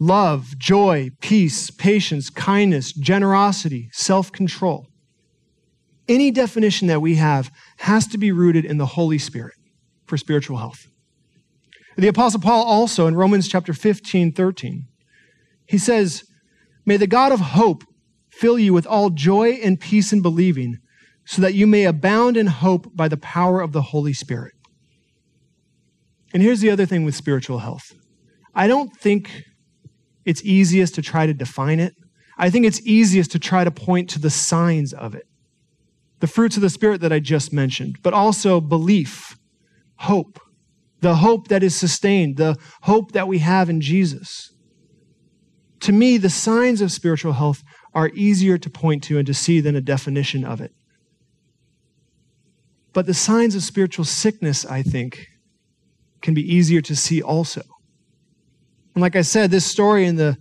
love, 0.00 0.58
joy, 0.58 1.10
peace, 1.20 1.70
patience, 1.70 2.30
kindness, 2.30 2.92
generosity, 2.92 3.90
self 3.92 4.32
control. 4.32 4.86
Any 6.08 6.32
definition 6.32 6.88
that 6.88 7.00
we 7.00 7.16
have 7.16 7.52
has 7.78 8.08
to 8.08 8.18
be 8.18 8.32
rooted 8.32 8.64
in 8.64 8.78
the 8.78 8.86
Holy 8.86 9.18
Spirit 9.18 9.54
for 10.06 10.16
spiritual 10.16 10.56
health. 10.56 10.88
The 11.96 12.08
Apostle 12.08 12.40
Paul 12.40 12.64
also 12.64 13.06
in 13.06 13.14
Romans 13.14 13.46
chapter 13.46 13.72
15, 13.72 14.32
13, 14.32 14.86
he 15.66 15.78
says, 15.78 16.24
May 16.84 16.96
the 16.96 17.06
God 17.06 17.30
of 17.30 17.40
hope 17.40 17.84
fill 18.30 18.58
you 18.58 18.72
with 18.72 18.86
all 18.86 19.10
joy 19.10 19.50
and 19.62 19.78
peace 19.78 20.12
in 20.12 20.22
believing, 20.22 20.78
so 21.26 21.42
that 21.42 21.54
you 21.54 21.66
may 21.66 21.84
abound 21.84 22.36
in 22.36 22.46
hope 22.46 22.96
by 22.96 23.06
the 23.06 23.16
power 23.18 23.60
of 23.60 23.72
the 23.72 23.82
Holy 23.82 24.12
Spirit. 24.12 24.54
And 26.32 26.42
here's 26.42 26.60
the 26.60 26.70
other 26.70 26.86
thing 26.86 27.04
with 27.04 27.14
spiritual 27.14 27.58
health 27.58 27.92
I 28.54 28.66
don't 28.66 28.96
think 28.96 29.44
it's 30.24 30.44
easiest 30.44 30.94
to 30.96 31.02
try 31.02 31.26
to 31.26 31.34
define 31.34 31.80
it. 31.80 31.94
I 32.36 32.50
think 32.50 32.66
it's 32.66 32.80
easiest 32.82 33.32
to 33.32 33.38
try 33.38 33.64
to 33.64 33.70
point 33.70 34.08
to 34.10 34.18
the 34.18 34.30
signs 34.30 34.92
of 34.92 35.14
it. 35.14 35.26
The 36.20 36.26
fruits 36.26 36.56
of 36.56 36.62
the 36.62 36.70
Spirit 36.70 37.00
that 37.00 37.12
I 37.12 37.18
just 37.18 37.52
mentioned, 37.52 37.98
but 38.02 38.14
also 38.14 38.60
belief, 38.60 39.36
hope, 39.96 40.38
the 41.00 41.16
hope 41.16 41.48
that 41.48 41.62
is 41.62 41.74
sustained, 41.74 42.36
the 42.36 42.56
hope 42.82 43.12
that 43.12 43.28
we 43.28 43.38
have 43.38 43.70
in 43.70 43.80
Jesus. 43.80 44.52
To 45.80 45.92
me, 45.92 46.18
the 46.18 46.30
signs 46.30 46.80
of 46.80 46.92
spiritual 46.92 47.32
health 47.32 47.62
are 47.94 48.10
easier 48.14 48.58
to 48.58 48.70
point 48.70 49.02
to 49.04 49.18
and 49.18 49.26
to 49.26 49.34
see 49.34 49.60
than 49.60 49.76
a 49.76 49.80
definition 49.80 50.44
of 50.44 50.60
it. 50.60 50.72
But 52.92 53.06
the 53.06 53.14
signs 53.14 53.54
of 53.54 53.62
spiritual 53.62 54.04
sickness, 54.04 54.66
I 54.66 54.82
think, 54.82 55.26
can 56.20 56.34
be 56.34 56.42
easier 56.42 56.80
to 56.82 56.96
see 56.96 57.22
also. 57.22 57.62
And 59.00 59.02
like 59.02 59.16
I 59.16 59.22
said, 59.22 59.50
this 59.50 59.64
story 59.64 60.04
in 60.04 60.16
the 60.16 60.36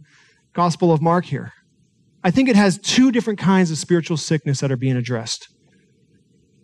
Gospel 0.52 0.92
of 0.92 1.02
Mark 1.02 1.24
here, 1.24 1.54
I 2.26 2.30
think 2.30 2.50
it 2.50 2.58
has 2.58 2.78
two 2.78 3.10
different 3.10 3.40
kinds 3.40 3.72
of 3.72 3.78
spiritual 3.78 4.18
sickness 4.18 4.60
that 4.60 4.70
are 4.70 4.76
being 4.76 4.98
addressed. 4.98 5.48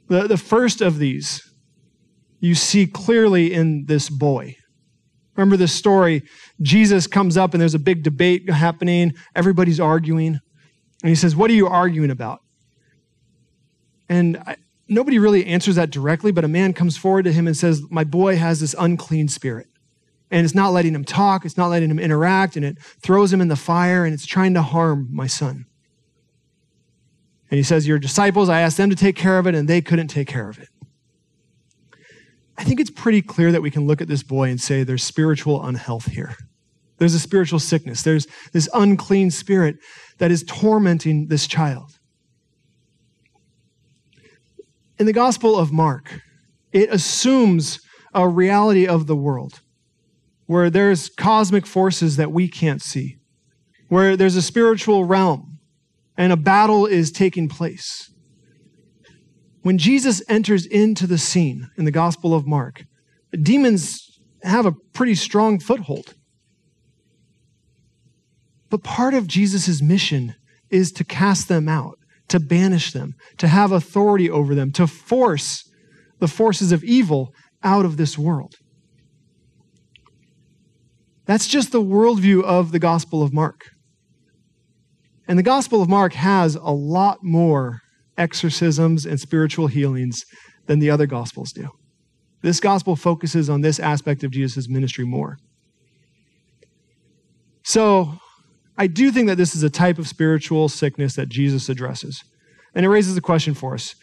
The, 0.10 0.28
the 0.28 0.36
first 0.36 0.82
of 0.82 1.00
these 1.00 1.42
you 2.42 2.54
see 2.54 2.86
clearly 2.86 3.54
in 3.54 3.86
this 3.86 4.10
boy. 4.10 4.58
Remember 5.38 5.56
this 5.56 5.72
story? 5.72 6.24
Jesus 6.62 7.08
comes 7.08 7.38
up 7.38 7.54
and 7.54 7.62
there's 7.62 7.74
a 7.74 7.80
big 7.80 8.04
debate 8.04 8.50
happening. 8.50 9.14
Everybody's 9.34 9.80
arguing. 9.80 10.42
And 11.02 11.10
he 11.10 11.16
says, 11.16 11.34
What 11.34 11.50
are 11.50 11.54
you 11.54 11.68
arguing 11.68 12.12
about? 12.12 12.42
And 14.10 14.36
I, 14.46 14.58
nobody 14.90 15.18
really 15.18 15.46
answers 15.46 15.76
that 15.76 15.92
directly, 15.92 16.34
but 16.34 16.44
a 16.44 16.50
man 16.50 16.74
comes 16.74 16.98
forward 16.98 17.24
to 17.24 17.32
him 17.32 17.48
and 17.48 17.56
says, 17.56 17.84
My 17.90 18.04
boy 18.04 18.36
has 18.36 18.60
this 18.60 18.76
unclean 18.78 19.30
spirit. 19.30 19.68
And 20.32 20.44
it's 20.44 20.56
not 20.56 20.74
letting 20.74 20.96
him 20.96 21.06
talk, 21.06 21.46
it's 21.46 21.58
not 21.58 21.68
letting 21.68 21.90
him 21.90 22.00
interact, 22.00 22.56
and 22.56 22.66
it 22.66 22.80
throws 22.80 23.32
him 23.32 23.42
in 23.42 23.48
the 23.48 23.56
fire, 23.56 24.06
and 24.06 24.14
it's 24.14 24.26
trying 24.26 24.54
to 24.56 24.62
harm 24.62 25.08
my 25.12 25.28
son. 25.28 25.66
And 27.52 27.58
he 27.58 27.64
says, 27.64 27.88
Your 27.88 28.00
disciples, 28.00 28.50
I 28.50 28.62
asked 28.62 28.78
them 28.78 28.90
to 28.90 28.96
take 28.96 29.16
care 29.16 29.38
of 29.38 29.46
it, 29.48 29.56
and 29.56 29.68
they 29.68 29.82
couldn't 29.82 30.08
take 30.08 30.28
care 30.28 30.50
of 30.50 30.58
it. 30.58 30.70
I 32.58 32.64
think 32.64 32.80
it's 32.80 32.90
pretty 32.90 33.22
clear 33.22 33.52
that 33.52 33.62
we 33.62 33.70
can 33.70 33.86
look 33.86 34.02
at 34.02 34.08
this 34.08 34.24
boy 34.24 34.50
and 34.50 34.60
say 34.60 34.84
there's 34.84 35.04
spiritual 35.04 35.64
unhealth 35.64 36.06
here. 36.06 36.36
There's 36.98 37.14
a 37.14 37.20
spiritual 37.20 37.60
sickness. 37.60 38.02
There's 38.02 38.28
this 38.54 38.70
unclean 38.74 39.32
spirit 39.32 39.78
that 40.18 40.32
is 40.32 40.44
tormenting 40.44 41.28
this 41.28 41.48
child. 41.48 42.00
In 44.98 45.06
the 45.06 45.14
Gospel 45.14 45.58
of 45.58 45.74
Mark, 45.74 46.22
it 46.72 46.90
assumes 46.90 47.82
a 48.14 48.28
reality 48.28 48.88
of 48.88 49.08
the 49.08 49.16
world 49.16 49.60
where 50.46 50.70
there's 50.70 51.10
cosmic 51.10 51.66
forces 51.66 52.18
that 52.18 52.32
we 52.32 52.48
can't 52.48 52.82
see, 52.82 53.18
where 53.90 54.16
there's 54.16 54.36
a 54.36 54.42
spiritual 54.42 55.06
realm 55.06 55.60
and 56.18 56.32
a 56.32 56.38
battle 56.38 56.86
is 56.86 57.12
taking 57.12 57.50
place. 57.50 58.12
When 59.62 59.78
Jesus 59.78 60.22
enters 60.30 60.66
into 60.66 61.08
the 61.08 61.18
scene 61.18 61.70
in 61.78 61.86
the 61.86 61.92
Gospel 61.92 62.34
of 62.34 62.46
Mark, 62.46 62.86
demons 63.32 64.20
have 64.44 64.66
a 64.66 64.76
pretty 64.94 65.16
strong 65.16 65.60
foothold. 65.60 66.14
But 68.70 68.84
part 68.84 69.14
of 69.14 69.28
Jesus' 69.28 69.82
mission 69.82 70.36
is 70.70 70.92
to 70.94 71.04
cast 71.04 71.48
them 71.48 71.68
out, 71.68 71.98
to 72.28 72.40
banish 72.40 72.92
them, 72.92 73.16
to 73.38 73.48
have 73.48 73.72
authority 73.72 74.30
over 74.30 74.54
them, 74.54 74.72
to 74.74 74.88
force 74.88 75.70
the 76.20 76.28
forces 76.28 76.72
of 76.72 76.84
evil 76.84 77.34
out 77.64 77.86
of 77.86 77.98
this 77.98 78.18
world. 78.18 78.56
That's 81.26 81.48
just 81.48 81.72
the 81.72 81.82
worldview 81.82 82.44
of 82.44 82.72
the 82.72 82.80
Gospel 82.80 83.24
of 83.24 83.34
Mark. 83.34 83.72
And 85.28 85.40
the 85.40 85.44
Gospel 85.44 85.82
of 85.82 85.90
Mark 85.90 86.14
has 86.14 86.56
a 86.56 86.72
lot 86.72 87.24
more 87.24 87.82
exorcisms 88.18 89.06
and 89.06 89.20
spiritual 89.20 89.68
healings 89.68 90.24
than 90.68 90.80
the 90.80 90.90
other 90.90 91.08
Gospels 91.08 91.52
do. 91.52 91.70
This 92.42 92.60
Gospel 92.60 92.96
focuses 92.96 93.50
on 93.50 93.62
this 93.62 93.80
aspect 93.80 94.24
of 94.24 94.32
Jesus' 94.32 94.70
ministry 94.70 95.06
more. 95.06 95.38
So, 97.64 98.20
I 98.78 98.88
do 98.88 99.10
think 99.12 99.28
that 99.28 99.38
this 99.38 99.56
is 99.56 99.64
a 99.64 99.70
type 99.70 99.98
of 99.98 100.08
spiritual 100.08 100.70
sickness 100.70 101.16
that 101.16 101.30
Jesus 101.30 101.70
addresses. 101.70 102.24
And 102.76 102.86
it 102.86 102.90
raises 102.90 103.16
a 103.18 103.22
question 103.22 103.54
for 103.54 103.74
us 103.74 103.96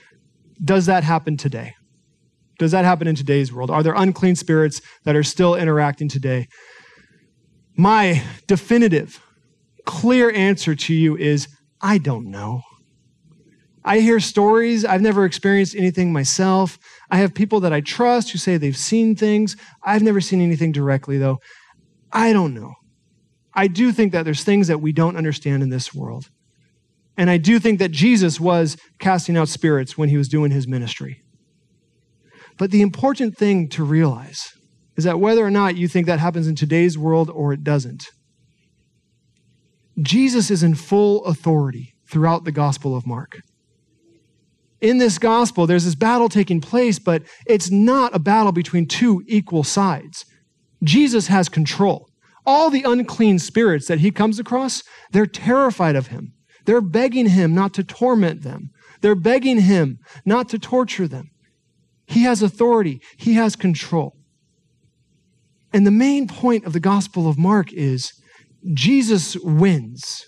Does 0.65 0.87
that 0.87 1.05
happen 1.05 1.37
today? 1.37 1.75
Does 2.59 2.73
that 2.73 2.85
happen 2.85 3.07
in 3.07 3.15
today's 3.15 3.53
world? 3.53 3.71
Are 3.71 3.83
there 3.83 3.95
unclean 3.95 4.37
spirits 4.37 4.81
that 5.05 5.15
are 5.15 5.23
still 5.23 5.55
interacting 5.55 6.09
today? 6.09 6.49
My 7.77 8.23
definitive, 8.47 9.21
clear 9.85 10.31
answer 10.31 10.75
to 10.75 10.95
you 10.95 11.17
is 11.17 11.49
I 11.81 11.99
don't 11.99 12.31
know. 12.31 12.63
I 13.85 13.99
hear 13.99 14.21
stories. 14.21 14.85
I've 14.85 15.01
never 15.03 15.25
experienced 15.25 15.75
anything 15.75 16.13
myself. 16.13 16.79
I 17.11 17.17
have 17.17 17.35
people 17.35 17.61
that 17.61 17.73
I 17.73 17.81
trust 17.81 18.31
who 18.31 18.39
say 18.39 18.57
they've 18.57 18.77
seen 18.77 19.17
things. 19.17 19.57
I've 19.83 20.03
never 20.03 20.21
seen 20.21 20.41
anything 20.41 20.71
directly, 20.71 21.19
though. 21.19 21.39
I 22.13 22.33
don't 22.33 22.55
know. 22.55 22.75
I 23.55 23.67
do 23.67 23.91
think 23.91 24.13
that 24.13 24.25
there's 24.25 24.45
things 24.45 24.69
that 24.69 24.81
we 24.81 24.93
don't 24.93 25.17
understand 25.17 25.63
in 25.63 25.71
this 25.71 25.93
world. 25.93 26.31
And 27.17 27.29
I 27.29 27.37
do 27.37 27.59
think 27.59 27.79
that 27.81 27.91
Jesus 27.91 28.41
was 28.41 28.77
casting 28.99 29.37
out 29.37 29.49
spirits 29.49 29.99
when 29.99 30.09
he 30.09 30.17
was 30.17 30.29
doing 30.29 30.51
his 30.51 30.69
ministry. 30.69 31.23
But 32.57 32.71
the 32.71 32.83
important 32.83 33.37
thing 33.37 33.69
to 33.71 33.85
realize 33.85 34.53
is 34.97 35.05
that 35.05 35.21
whether 35.21 35.45
or 35.45 35.51
not 35.51 35.77
you 35.77 35.89
think 35.89 36.07
that 36.07 36.19
happens 36.19 36.47
in 36.47 36.55
today's 36.55 36.99
world 36.99 37.31
or 37.31 37.53
it 37.53 37.65
doesn't, 37.65 38.07
Jesus 40.01 40.51
is 40.51 40.63
in 40.63 40.75
full 40.75 41.25
authority 41.25 41.95
throughout 42.09 42.45
the 42.45 42.53
Gospel 42.53 42.97
of 42.97 43.07
Mark. 43.07 43.41
In 44.81 44.99
this 44.99 45.19
gospel, 45.19 45.67
there's 45.67 45.85
this 45.85 45.95
battle 45.95 46.29
taking 46.29 46.61
place, 46.61 46.99
but 46.99 47.23
it's 47.47 47.71
not 47.71 48.15
a 48.15 48.19
battle 48.19 48.51
between 48.51 48.87
two 48.87 49.23
equal 49.29 49.63
sides. 49.63 50.25
Jesus 50.83 51.29
has 51.29 51.49
control. 51.49 52.09
All 52.45 52.69
the 52.69 52.83
unclean 52.83 53.39
spirits 53.39 53.87
that 53.87 54.01
he 54.01 54.11
comes 54.11 54.41
across, 54.41 54.83
they're 55.13 55.27
terrified 55.27 55.95
of 55.95 56.09
him. 56.09 56.33
They're 56.65 56.81
begging 56.81 57.29
him 57.29 57.55
not 57.55 57.73
to 57.75 57.85
torment 57.85 58.43
them. 58.43 58.71
They're 59.01 59.15
begging 59.15 59.61
him 59.61 59.99
not 60.25 60.49
to 60.49 60.59
torture 60.59 61.07
them. 61.07 61.31
He 62.07 62.25
has 62.25 62.43
authority, 62.43 63.01
he 63.17 63.35
has 63.35 63.55
control. 63.55 64.17
And 65.73 65.87
the 65.87 65.91
main 65.91 66.29
point 66.29 66.65
of 66.65 66.73
the 66.73 66.81
Gospel 66.81 67.29
of 67.29 67.39
Mark 67.39 67.73
is 67.73 68.13
Jesus 68.75 69.37
wins 69.37 70.27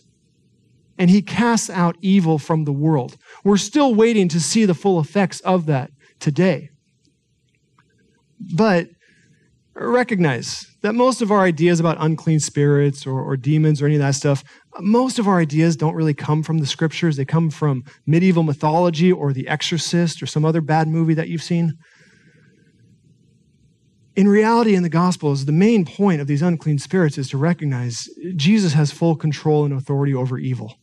and 0.98 1.10
he 1.10 1.22
casts 1.22 1.70
out 1.70 1.96
evil 2.00 2.38
from 2.38 2.64
the 2.64 2.72
world. 2.72 3.16
We're 3.42 3.56
still 3.56 3.94
waiting 3.94 4.28
to 4.28 4.40
see 4.40 4.64
the 4.64 4.74
full 4.74 5.00
effects 5.00 5.40
of 5.40 5.66
that 5.66 5.90
today. 6.20 6.70
But 8.54 8.88
recognize 9.74 10.66
that 10.82 10.94
most 10.94 11.20
of 11.20 11.32
our 11.32 11.40
ideas 11.40 11.80
about 11.80 11.96
unclean 11.98 12.38
spirits 12.38 13.06
or, 13.06 13.20
or, 13.20 13.36
demons 13.36 13.82
or 13.82 13.86
any 13.86 13.96
of 13.96 14.00
that 14.00 14.14
stuff, 14.14 14.44
most 14.80 15.18
of 15.18 15.26
our 15.26 15.40
ideas 15.40 15.76
don't 15.76 15.94
really 15.94 16.14
come 16.14 16.42
from 16.42 16.58
the 16.58 16.66
scriptures. 16.66 17.16
They 17.16 17.24
come 17.24 17.50
from 17.50 17.82
medieval 18.06 18.44
mythology 18.44 19.10
or 19.10 19.32
The 19.32 19.48
Exorcist 19.48 20.22
or 20.22 20.26
some 20.26 20.44
other 20.44 20.60
bad 20.60 20.86
movie 20.86 21.14
that 21.14 21.28
you've 21.28 21.42
seen. 21.42 21.72
In 24.16 24.28
reality, 24.28 24.74
in 24.74 24.84
the 24.84 24.88
Gospels, 24.88 25.44
the 25.44 25.52
main 25.52 25.84
point 25.84 26.20
of 26.20 26.26
these 26.26 26.42
unclean 26.42 26.78
spirits 26.78 27.18
is 27.18 27.28
to 27.30 27.38
recognize 27.38 28.08
Jesus 28.36 28.72
has 28.74 28.92
full 28.92 29.16
control 29.16 29.64
and 29.64 29.74
authority 29.74 30.14
over 30.14 30.38
evil. 30.38 30.76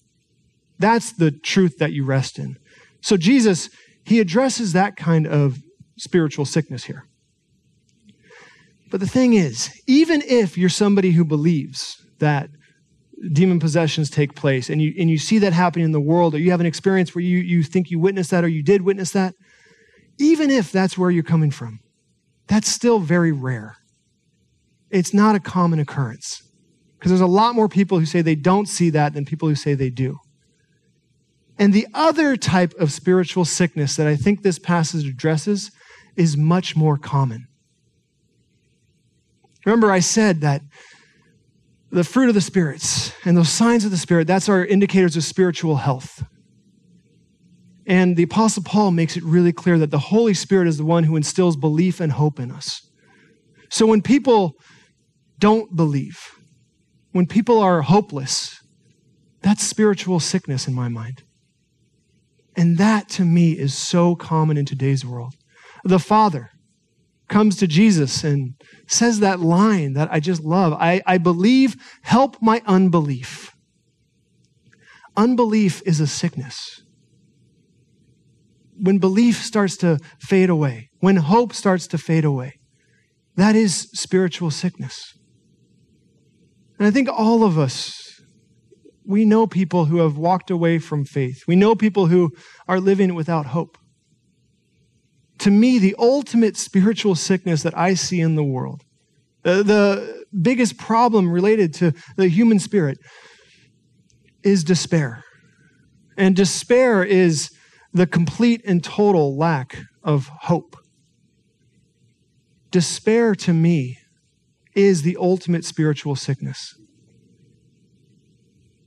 That's 0.79 1.13
the 1.13 1.31
truth 1.31 1.77
that 1.77 1.93
you 1.93 2.03
rest 2.03 2.39
in. 2.39 2.57
So, 3.01 3.15
Jesus, 3.15 3.69
he 4.03 4.19
addresses 4.19 4.73
that 4.73 4.95
kind 4.97 5.27
of 5.27 5.59
spiritual 5.97 6.45
sickness 6.45 6.85
here. 6.85 7.05
But 8.89 9.00
the 9.00 9.07
thing 9.07 9.33
is, 9.33 9.69
even 9.88 10.21
if 10.21 10.57
you're 10.57 10.69
somebody 10.69 11.11
who 11.11 11.23
believes 11.23 11.95
that 12.19 12.50
demon 13.31 13.59
possessions 13.59 14.09
take 14.09 14.35
place 14.35 14.69
and 14.69 14.81
you, 14.81 14.93
and 15.00 15.09
you 15.09 15.17
see 15.17 15.38
that 15.39 15.53
happening 15.53 15.85
in 15.85 15.91
the 15.91 16.01
world, 16.01 16.35
or 16.35 16.39
you 16.39 16.51
have 16.51 16.59
an 16.59 16.65
experience 16.65 17.15
where 17.15 17.23
you, 17.23 17.38
you 17.38 17.63
think 17.63 17.89
you 17.89 18.00
witnessed 18.00 18.31
that 18.31 18.43
or 18.43 18.50
you 18.50 18.63
did 18.63 18.81
witness 18.81 19.11
that, 19.11 19.35
even 20.19 20.50
if 20.50 20.71
that's 20.71 20.97
where 20.97 21.09
you're 21.09 21.23
coming 21.23 21.51
from, 21.51 21.79
that's 22.51 22.67
still 22.67 23.00
very 23.00 23.31
rare. 23.31 23.77
It's 24.89 25.13
not 25.13 25.36
a 25.36 25.39
common 25.39 25.79
occurrence. 25.79 26.43
Because 27.00 27.10
there's 27.10 27.22
a 27.22 27.25
lot 27.25 27.55
more 27.55 27.70
people 27.70 27.98
who 27.98 28.05
say 28.05 28.22
they 28.22 28.36
don't 28.36 28.65
see 28.67 28.89
that 28.89 29.13
than 29.13 29.24
people 29.24 29.48
who 29.48 29.55
say 29.55 29.74
they 29.74 29.89
do. 29.89 30.17
And 31.58 31.72
the 31.72 31.88
other 31.93 32.36
type 32.36 32.74
of 32.77 32.91
spiritual 32.91 33.46
sickness 33.46 33.96
that 33.96 34.05
I 34.05 34.17
think 34.17 34.41
this 34.41 34.60
passage 34.60 35.08
addresses 35.08 35.72
is 36.17 36.36
much 36.36 36.75
more 36.75 36.98
common. 36.98 37.48
Remember, 39.65 39.89
I 39.89 40.01
said 40.01 40.41
that 40.41 40.62
the 41.89 42.03
fruit 42.03 42.27
of 42.27 42.36
the 42.36 42.41
spirits 42.41 43.13
and 43.24 43.38
those 43.38 43.48
signs 43.48 43.86
of 43.86 43.91
the 43.91 43.98
spirit, 43.98 44.27
that's 44.27 44.50
our 44.50 44.65
indicators 44.65 45.15
of 45.15 45.24
spiritual 45.24 45.77
health. 45.77 46.25
And 47.88 48.15
the 48.15 48.23
Apostle 48.23 48.63
Paul 48.63 48.91
makes 48.91 49.17
it 49.17 49.23
really 49.23 49.51
clear 49.51 49.77
that 49.79 49.91
the 49.91 50.00
Holy 50.00 50.33
Spirit 50.33 50.67
is 50.67 50.77
the 50.77 50.85
one 50.85 51.03
who 51.03 51.15
instills 51.15 51.55
belief 51.55 52.00
and 52.00 52.11
hope 52.11 52.39
in 52.39 52.51
us. 52.51 52.88
So 53.69 53.85
when 53.85 54.01
people 54.01 54.53
don't 55.39 55.75
believe, 55.75 56.19
when 57.11 57.25
people 57.25 57.59
are 57.59 57.81
hopeless, 57.81 58.61
that's 59.41 59.63
spiritual 59.63 60.19
sickness 60.19 60.67
in 60.67 60.73
my 60.73 60.88
mind. 60.88 61.23
And 62.55 62.77
that 62.77 63.09
to 63.09 63.25
me 63.25 63.53
is 63.53 63.75
so 63.75 64.15
common 64.15 64.57
in 64.57 64.65
today's 64.65 65.05
world. 65.05 65.33
The 65.83 66.00
Father 66.00 66.51
comes 67.27 67.55
to 67.57 67.67
Jesus 67.67 68.23
and 68.23 68.53
says 68.88 69.19
that 69.19 69.39
line 69.39 69.93
that 69.93 70.11
I 70.11 70.19
just 70.19 70.43
love 70.43 70.73
I, 70.73 71.01
I 71.07 71.17
believe, 71.17 71.75
help 72.03 72.38
my 72.41 72.61
unbelief. 72.65 73.55
Unbelief 75.17 75.81
is 75.85 76.00
a 76.00 76.07
sickness. 76.07 76.83
When 78.81 78.97
belief 78.97 79.43
starts 79.43 79.77
to 79.77 80.00
fade 80.19 80.50
away, 80.50 80.89
when 81.00 81.17
hope 81.17 81.53
starts 81.53 81.88
to 81.88 81.97
fade 81.97 82.25
away, 82.25 82.59
that 83.35 83.55
is 83.55 83.89
spiritual 83.93 84.51
sickness. 84.51 85.13
And 86.79 86.88
I 86.88 86.91
think 86.91 87.07
all 87.07 87.43
of 87.43 87.59
us 87.59 88.11
we 89.05 89.25
know 89.25 89.47
people 89.47 89.85
who 89.85 89.97
have 89.97 90.17
walked 90.17 90.50
away 90.50 90.79
from 90.79 91.05
faith. 91.05 91.43
We 91.47 91.55
know 91.55 91.75
people 91.75 92.07
who 92.07 92.31
are 92.67 92.79
living 92.79 93.15
without 93.15 93.47
hope. 93.47 93.77
To 95.39 95.51
me, 95.51 95.79
the 95.79 95.95
ultimate 95.97 96.55
spiritual 96.55 97.15
sickness 97.15 97.63
that 97.63 97.77
I 97.77 97.95
see 97.95 98.21
in 98.21 98.35
the 98.35 98.43
world, 98.43 98.83
uh, 99.43 99.63
the 99.63 100.25
biggest 100.39 100.77
problem 100.77 101.31
related 101.31 101.73
to 101.75 101.93
the 102.15 102.27
human 102.27 102.59
spirit, 102.59 103.00
is 104.43 104.63
despair. 104.63 105.23
And 106.17 106.35
despair 106.35 107.03
is 107.03 107.50
the 107.93 108.07
complete 108.07 108.62
and 108.65 108.83
total 108.83 109.36
lack 109.38 109.77
of 110.03 110.27
hope. 110.27 110.77
Despair 112.71 113.36
to 113.36 113.53
me 113.53 113.98
is 114.74 115.01
the 115.01 115.17
ultimate 115.19 115.65
spiritual 115.65 116.15
sickness. 116.15 116.75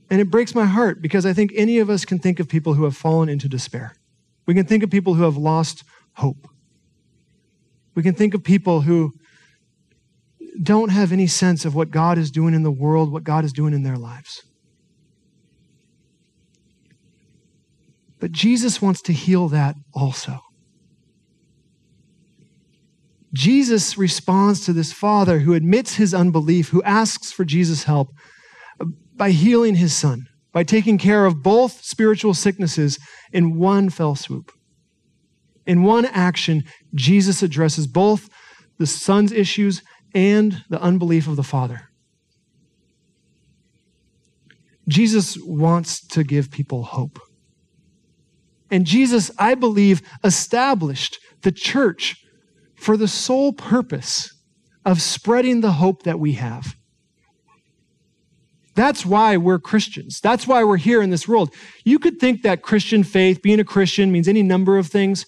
And 0.09 0.21
it 0.21 0.29
breaks 0.29 0.55
my 0.55 0.65
heart 0.65 1.01
because 1.01 1.25
I 1.25 1.33
think 1.33 1.51
any 1.55 1.79
of 1.79 1.89
us 1.89 2.05
can 2.05 2.19
think 2.19 2.39
of 2.39 2.47
people 2.47 2.75
who 2.75 2.83
have 2.83 2.95
fallen 2.95 3.29
into 3.29 3.47
despair. 3.47 3.95
We 4.45 4.53
can 4.53 4.65
think 4.65 4.83
of 4.83 4.89
people 4.89 5.15
who 5.15 5.23
have 5.23 5.37
lost 5.37 5.83
hope. 6.13 6.47
We 7.95 8.03
can 8.03 8.13
think 8.13 8.33
of 8.33 8.43
people 8.43 8.81
who 8.81 9.13
don't 10.61 10.89
have 10.89 11.11
any 11.11 11.27
sense 11.27 11.65
of 11.65 11.75
what 11.75 11.91
God 11.91 12.17
is 12.17 12.31
doing 12.31 12.53
in 12.53 12.63
the 12.63 12.71
world, 12.71 13.11
what 13.11 13.23
God 13.23 13.43
is 13.43 13.53
doing 13.53 13.73
in 13.73 13.83
their 13.83 13.97
lives. 13.97 14.43
But 18.25 18.31
Jesus 18.31 18.81
wants 18.81 19.03
to 19.03 19.13
heal 19.13 19.49
that 19.49 19.75
also. 19.93 20.39
Jesus 23.31 23.99
responds 23.99 24.65
to 24.65 24.73
this 24.73 24.91
father 24.91 25.41
who 25.41 25.53
admits 25.53 25.97
his 25.97 26.11
unbelief, 26.11 26.69
who 26.69 26.81
asks 26.81 27.31
for 27.31 27.45
Jesus' 27.45 27.83
help 27.83 28.09
uh, 28.81 28.85
by 29.15 29.29
healing 29.29 29.75
his 29.75 29.93
son, 29.93 30.25
by 30.51 30.63
taking 30.63 30.97
care 30.97 31.27
of 31.27 31.43
both 31.43 31.83
spiritual 31.83 32.33
sicknesses 32.33 32.97
in 33.31 33.59
one 33.59 33.91
fell 33.91 34.15
swoop. 34.15 34.51
In 35.67 35.83
one 35.83 36.05
action, 36.05 36.63
Jesus 36.95 37.43
addresses 37.43 37.85
both 37.85 38.27
the 38.79 38.87
son's 38.87 39.31
issues 39.31 39.83
and 40.15 40.63
the 40.71 40.81
unbelief 40.81 41.27
of 41.27 41.35
the 41.35 41.43
father. 41.43 41.89
Jesus 44.87 45.37
wants 45.43 46.03
to 46.07 46.23
give 46.23 46.49
people 46.49 46.85
hope. 46.85 47.19
And 48.75 48.85
Jesus, 48.85 49.31
I 49.39 49.55
believe, 49.55 50.01
established 50.21 51.17
the 51.43 51.51
church 51.53 52.21
for 52.75 52.97
the 52.97 53.07
sole 53.07 53.53
purpose 53.53 54.33
of 54.83 55.01
spreading 55.01 55.61
the 55.61 55.71
hope 55.71 56.03
that 56.03 56.19
we 56.19 56.33
have. 56.33 56.75
That's 58.75 59.05
why 59.05 59.37
we're 59.37 59.59
Christians. 59.59 60.19
That's 60.19 60.45
why 60.45 60.65
we're 60.65 60.75
here 60.75 61.01
in 61.01 61.09
this 61.09 61.25
world. 61.25 61.53
You 61.85 61.99
could 61.99 62.19
think 62.19 62.41
that 62.41 62.63
Christian 62.63 63.05
faith, 63.05 63.41
being 63.41 63.61
a 63.61 63.63
Christian, 63.63 64.11
means 64.11 64.27
any 64.27 64.43
number 64.43 64.77
of 64.77 64.87
things. 64.87 65.25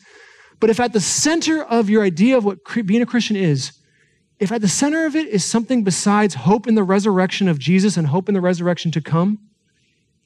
But 0.59 0.69
if 0.69 0.81
at 0.81 0.91
the 0.91 0.99
center 0.99 1.63
of 1.63 1.89
your 1.89 2.03
idea 2.03 2.37
of 2.37 2.43
what 2.43 2.57
being 2.85 3.01
a 3.01 3.05
Christian 3.05 3.37
is, 3.37 3.71
if 4.39 4.51
at 4.51 4.59
the 4.59 4.67
center 4.67 5.05
of 5.05 5.15
it 5.15 5.29
is 5.29 5.45
something 5.45 5.85
besides 5.85 6.35
hope 6.35 6.67
in 6.67 6.75
the 6.75 6.83
resurrection 6.83 7.47
of 7.47 7.59
Jesus 7.59 7.95
and 7.95 8.07
hope 8.07 8.27
in 8.27 8.35
the 8.35 8.41
resurrection 8.41 8.91
to 8.91 8.99
come, 8.99 9.39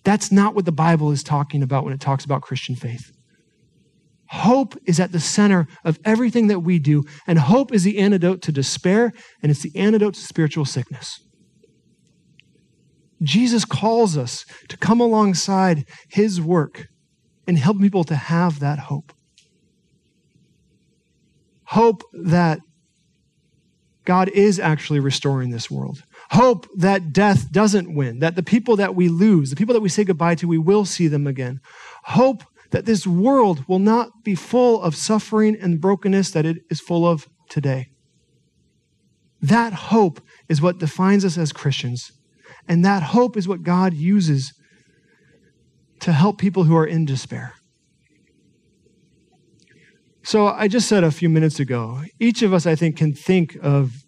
that's 0.04 0.32
not 0.32 0.56
what 0.56 0.66
the 0.66 0.72
Bible 0.72 1.12
is 1.12 1.24
talking 1.24 1.62
about 1.62 1.84
when 1.84 1.94
it 1.94 2.00
talks 2.00 2.26
about 2.26 2.42
Christian 2.42 2.76
faith. 2.76 3.12
Hope 4.28 4.76
is 4.86 5.00
at 5.00 5.12
the 5.12 5.20
center 5.20 5.68
of 5.84 6.00
everything 6.06 6.48
that 6.48 6.62
we 6.62 6.80
do, 6.80 7.04
and 7.28 7.38
hope 7.38 7.74
is 7.74 7.84
the 7.84 8.00
antidote 8.00 8.42
to 8.44 8.52
despair, 8.52 9.12
and 9.42 9.52
it's 9.52 9.62
the 9.62 9.76
antidote 9.76 10.14
to 10.14 10.22
spiritual 10.22 10.66
sickness. 10.66 11.20
Jesus 13.22 13.66
calls 13.66 14.18
us 14.18 14.46
to 14.70 14.78
come 14.78 15.00
alongside 15.00 15.86
his 16.10 16.42
work 16.42 16.88
and 17.46 17.58
help 17.58 17.80
people 17.80 18.04
to 18.06 18.16
have 18.16 18.60
that 18.60 18.80
hope. 18.80 19.14
Hope 21.66 22.04
that 22.14 22.60
God 24.06 24.30
is 24.30 24.60
actually 24.60 25.00
restoring 25.00 25.52
this 25.52 25.70
world. 25.70 26.04
Hope 26.32 26.66
that 26.78 27.12
death 27.12 27.52
doesn't 27.52 27.94
win, 27.94 28.20
that 28.20 28.36
the 28.36 28.44
people 28.44 28.78
that 28.78 28.96
we 28.96 29.10
lose, 29.10 29.50
the 29.50 29.56
people 29.56 29.74
that 29.74 29.82
we 29.82 29.90
say 29.90 30.06
goodbye 30.06 30.36
to, 30.36 30.48
we 30.48 30.58
will 30.58 30.86
see 30.86 31.08
them 31.08 31.28
again. 31.28 31.60
Hope 32.04 32.44
that 32.70 32.86
this 32.86 33.06
world 33.06 33.66
will 33.68 33.80
not 33.80 34.24
be 34.24 34.34
full 34.34 34.82
of 34.82 34.96
suffering 34.96 35.58
and 35.60 35.82
brokenness 35.82 36.32
that 36.32 36.46
it 36.46 36.60
is 36.70 36.80
full 36.80 37.06
of 37.06 37.28
today. 37.50 37.90
That 39.42 39.74
hope 39.74 40.22
is 40.48 40.62
what 40.62 40.78
defines 40.78 41.26
us 41.26 41.38
as 41.38 41.52
Christians. 41.52 42.14
And 42.66 42.86
that 42.86 43.04
hope 43.04 43.36
is 43.36 43.48
what 43.48 43.64
God 43.64 43.94
uses 43.94 44.54
to 46.00 46.14
help 46.14 46.38
people 46.38 46.64
who 46.64 46.78
are 46.78 46.88
in 46.88 47.06
despair. 47.06 47.56
So 50.24 50.48
I 50.48 50.70
just 50.70 50.88
said 50.88 51.04
a 51.04 51.12
few 51.12 51.28
minutes 51.28 51.60
ago, 51.60 52.04
each 52.20 52.42
of 52.42 52.54
us, 52.54 52.66
I 52.66 52.76
think, 52.76 52.96
can 52.96 53.14
think 53.14 53.58
of 53.62 54.01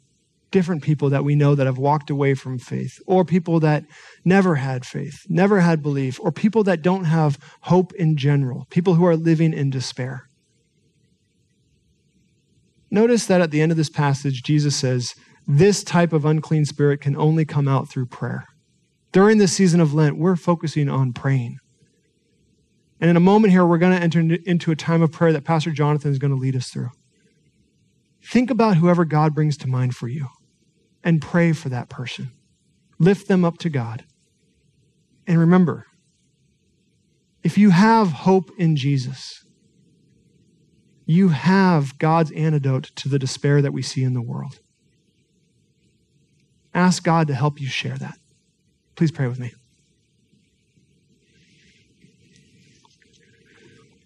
different 0.54 0.84
people 0.84 1.10
that 1.10 1.26
we 1.26 1.36
know 1.36 1.56
that 1.56 1.66
have 1.66 1.80
walked 1.80 2.10
away 2.10 2.36
from 2.36 2.58
faith, 2.58 3.02
or 3.06 3.26
people 3.26 3.60
that 3.60 3.84
never 4.24 4.56
had 4.56 4.86
faith, 4.86 5.26
never 5.28 5.60
had 5.60 5.84
belief, 5.84 6.20
or 6.22 6.32
people 6.32 6.64
that 6.64 6.82
don't 6.82 7.06
have 7.06 7.38
hope 7.62 7.92
in 7.96 8.16
general, 8.16 8.66
people 8.70 8.94
who 8.94 9.06
are 9.06 9.18
living 9.18 9.52
in 9.52 9.70
despair. 9.70 10.30
Notice 12.92 13.26
that 13.26 13.42
at 13.42 13.50
the 13.50 13.62
end 13.62 13.72
of 13.72 13.78
this 13.78 13.90
passage, 13.90 14.44
Jesus 14.44 14.76
says, 14.76 15.16
This 15.48 15.84
type 15.84 16.14
of 16.14 16.24
unclean 16.24 16.66
spirit 16.66 17.02
can 17.02 17.18
only 17.18 17.44
come 17.44 17.68
out 17.68 17.90
through 17.90 18.06
prayer. 18.06 18.46
During 19.12 19.40
this 19.40 19.54
season 19.54 19.82
of 19.82 19.94
Lent, 19.94 20.18
we're 20.18 20.36
focusing 20.36 20.88
on 20.88 21.14
praying. 21.14 21.58
And 23.02 23.10
in 23.10 23.18
a 23.18 23.20
moment 23.20 23.52
here, 23.52 23.66
we're 23.66 23.80
going 23.80 23.98
to 23.98 24.04
enter 24.04 24.38
into 24.46 24.72
a 24.72 24.76
time 24.76 25.02
of 25.02 25.12
prayer 25.12 25.34
that 25.34 25.44
Pastor 25.44 25.72
Jonathan 25.72 26.12
is 26.12 26.20
going 26.20 26.32
to 26.32 26.40
lead 26.40 26.56
us 26.56 26.70
through. 26.70 26.92
Think 28.24 28.52
about 28.52 28.78
whoever 28.78 29.04
God 29.04 29.34
brings 29.34 29.58
to 29.58 29.68
mind 29.68 29.96
for 29.96 30.08
you 30.08 30.28
and 31.04 31.22
pray 31.22 31.54
for 31.54 31.70
that 31.70 31.90
person. 31.90 32.32
Lift 33.00 33.28
them 33.28 33.44
up 33.44 33.58
to 33.60 33.70
God. 33.70 34.06
And 35.28 35.40
remember, 35.40 35.86
if 37.44 37.58
you 37.58 37.72
have 37.72 38.12
hope 38.12 38.52
in 38.58 38.76
Jesus, 38.76 39.44
you 41.06 41.30
have 41.30 41.98
God's 42.00 42.32
antidote 42.32 42.92
to 42.96 43.10
the 43.10 43.20
despair 43.20 43.62
that 43.62 43.74
we 43.74 43.82
see 43.82 44.04
in 44.04 44.14
the 44.14 44.22
world. 44.22 44.60
Ask 46.74 47.04
God 47.04 47.28
to 47.28 47.36
help 47.36 47.60
you 47.60 47.68
share 47.68 47.98
that. 47.98 48.18
Please 48.96 49.12
pray 49.12 49.28
with 49.28 49.40
me. 49.40 49.54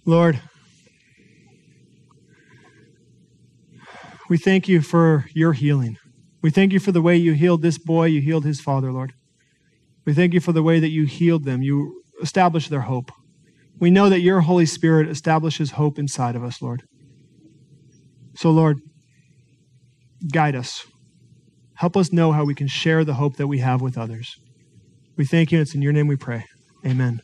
Lord, 0.05 0.41
we 4.29 4.37
thank 4.37 4.67
you 4.67 4.81
for 4.81 5.25
your 5.33 5.53
healing. 5.53 5.97
We 6.47 6.51
thank 6.51 6.71
you 6.71 6.79
for 6.79 6.93
the 6.93 7.01
way 7.01 7.17
you 7.17 7.33
healed 7.33 7.61
this 7.61 7.77
boy, 7.77 8.05
you 8.05 8.21
healed 8.21 8.45
his 8.45 8.61
father, 8.61 8.89
Lord. 8.89 9.11
We 10.05 10.13
thank 10.13 10.33
you 10.33 10.39
for 10.39 10.53
the 10.53 10.63
way 10.63 10.79
that 10.79 10.91
you 10.91 11.03
healed 11.03 11.43
them. 11.43 11.61
You 11.61 12.01
established 12.21 12.69
their 12.69 12.83
hope. 12.87 13.11
We 13.81 13.91
know 13.91 14.07
that 14.07 14.21
your 14.21 14.39
Holy 14.39 14.65
Spirit 14.65 15.09
establishes 15.09 15.71
hope 15.71 15.99
inside 15.99 16.37
of 16.37 16.45
us, 16.45 16.61
Lord. 16.61 16.83
So, 18.37 18.49
Lord, 18.49 18.77
guide 20.31 20.55
us. 20.55 20.87
Help 21.73 21.97
us 21.97 22.13
know 22.13 22.31
how 22.31 22.45
we 22.45 22.55
can 22.55 22.69
share 22.69 23.03
the 23.03 23.15
hope 23.15 23.35
that 23.35 23.47
we 23.47 23.57
have 23.57 23.81
with 23.81 23.97
others. 23.97 24.33
We 25.17 25.25
thank 25.25 25.51
you, 25.51 25.57
and 25.57 25.67
it's 25.67 25.75
in 25.75 25.81
your 25.81 25.91
name 25.91 26.07
we 26.07 26.15
pray. 26.15 26.45
Amen. 26.85 27.19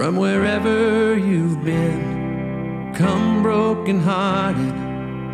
From 0.00 0.16
wherever 0.16 1.14
you've 1.18 1.62
been. 1.62 2.90
Come 2.94 3.42
broken 3.42 4.00
hearted, 4.00 4.74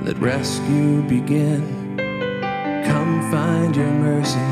let 0.04 0.18
rescue 0.18 1.02
begin. 1.02 1.62
Come 2.84 3.30
find 3.30 3.76
your 3.76 3.92
mercy, 4.08 4.48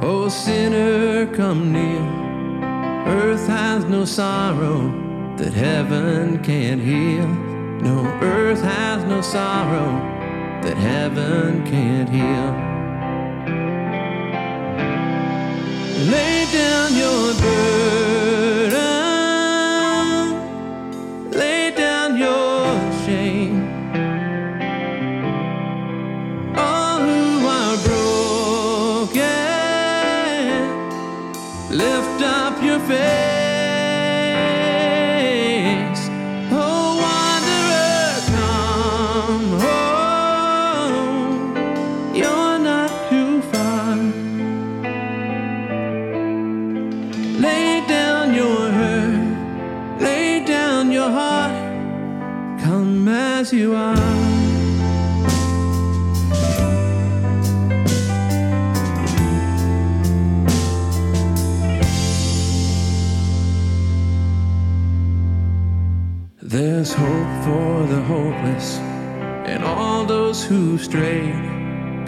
oh 0.00 0.30
sinner, 0.30 1.26
come 1.36 1.74
near. 1.74 2.02
Earth 3.18 3.46
has 3.48 3.84
no 3.84 4.06
sorrow 4.06 4.80
that 5.36 5.52
heaven 5.52 6.42
can't 6.42 6.80
heal. 6.80 7.28
No, 7.86 8.06
earth 8.22 8.62
has 8.62 9.04
no 9.04 9.20
sorrow 9.20 9.90
that 10.62 10.78
heaven 10.78 11.66
can't 11.66 12.08
heal. 12.08 12.50
Lay 16.10 16.46
down 16.50 16.94
your 16.94 17.34
burden. 17.34 17.99
Who 31.70 33.39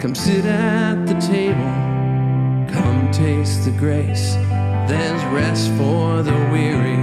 Come 0.03 0.15
sit 0.15 0.43
at 0.43 1.05
the 1.07 1.13
table, 1.13 1.63
come 2.73 3.09
taste 3.13 3.63
the 3.63 3.71
grace. 3.71 4.33
There's 4.85 5.23
rest 5.31 5.69
for 5.77 6.21
the 6.21 6.33
weary, 6.51 6.99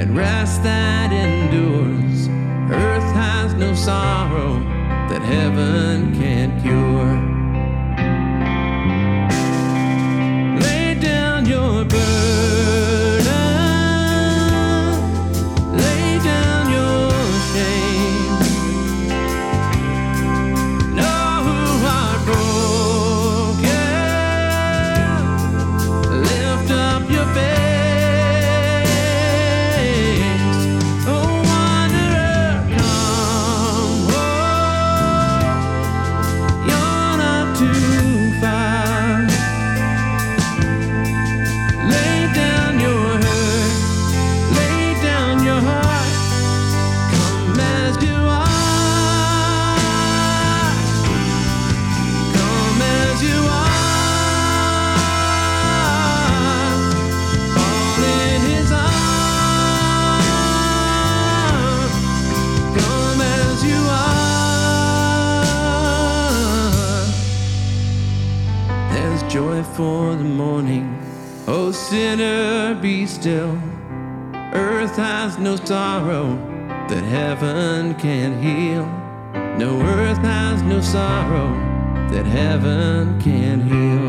and 0.00 0.16
rest 0.16 0.62
that 0.62 1.12
endures. 1.12 2.28
Earth 2.74 3.12
has 3.12 3.52
no 3.52 3.74
sorrow 3.74 4.54
that 5.10 5.20
heaven 5.20 6.18
can't 6.18 6.62
cure. 6.62 7.35
sinner, 71.88 72.74
be 72.74 73.06
still. 73.06 73.56
Earth 74.52 74.96
has 74.96 75.38
no 75.38 75.54
sorrow 75.54 76.34
that 76.88 77.04
heaven 77.04 77.94
can 77.94 78.42
heal. 78.42 78.84
No 79.56 79.80
earth 79.82 80.18
has 80.18 80.62
no 80.62 80.80
sorrow 80.80 81.48
that 82.10 82.26
heaven 82.26 83.20
can 83.20 83.60
heal. 83.62 84.05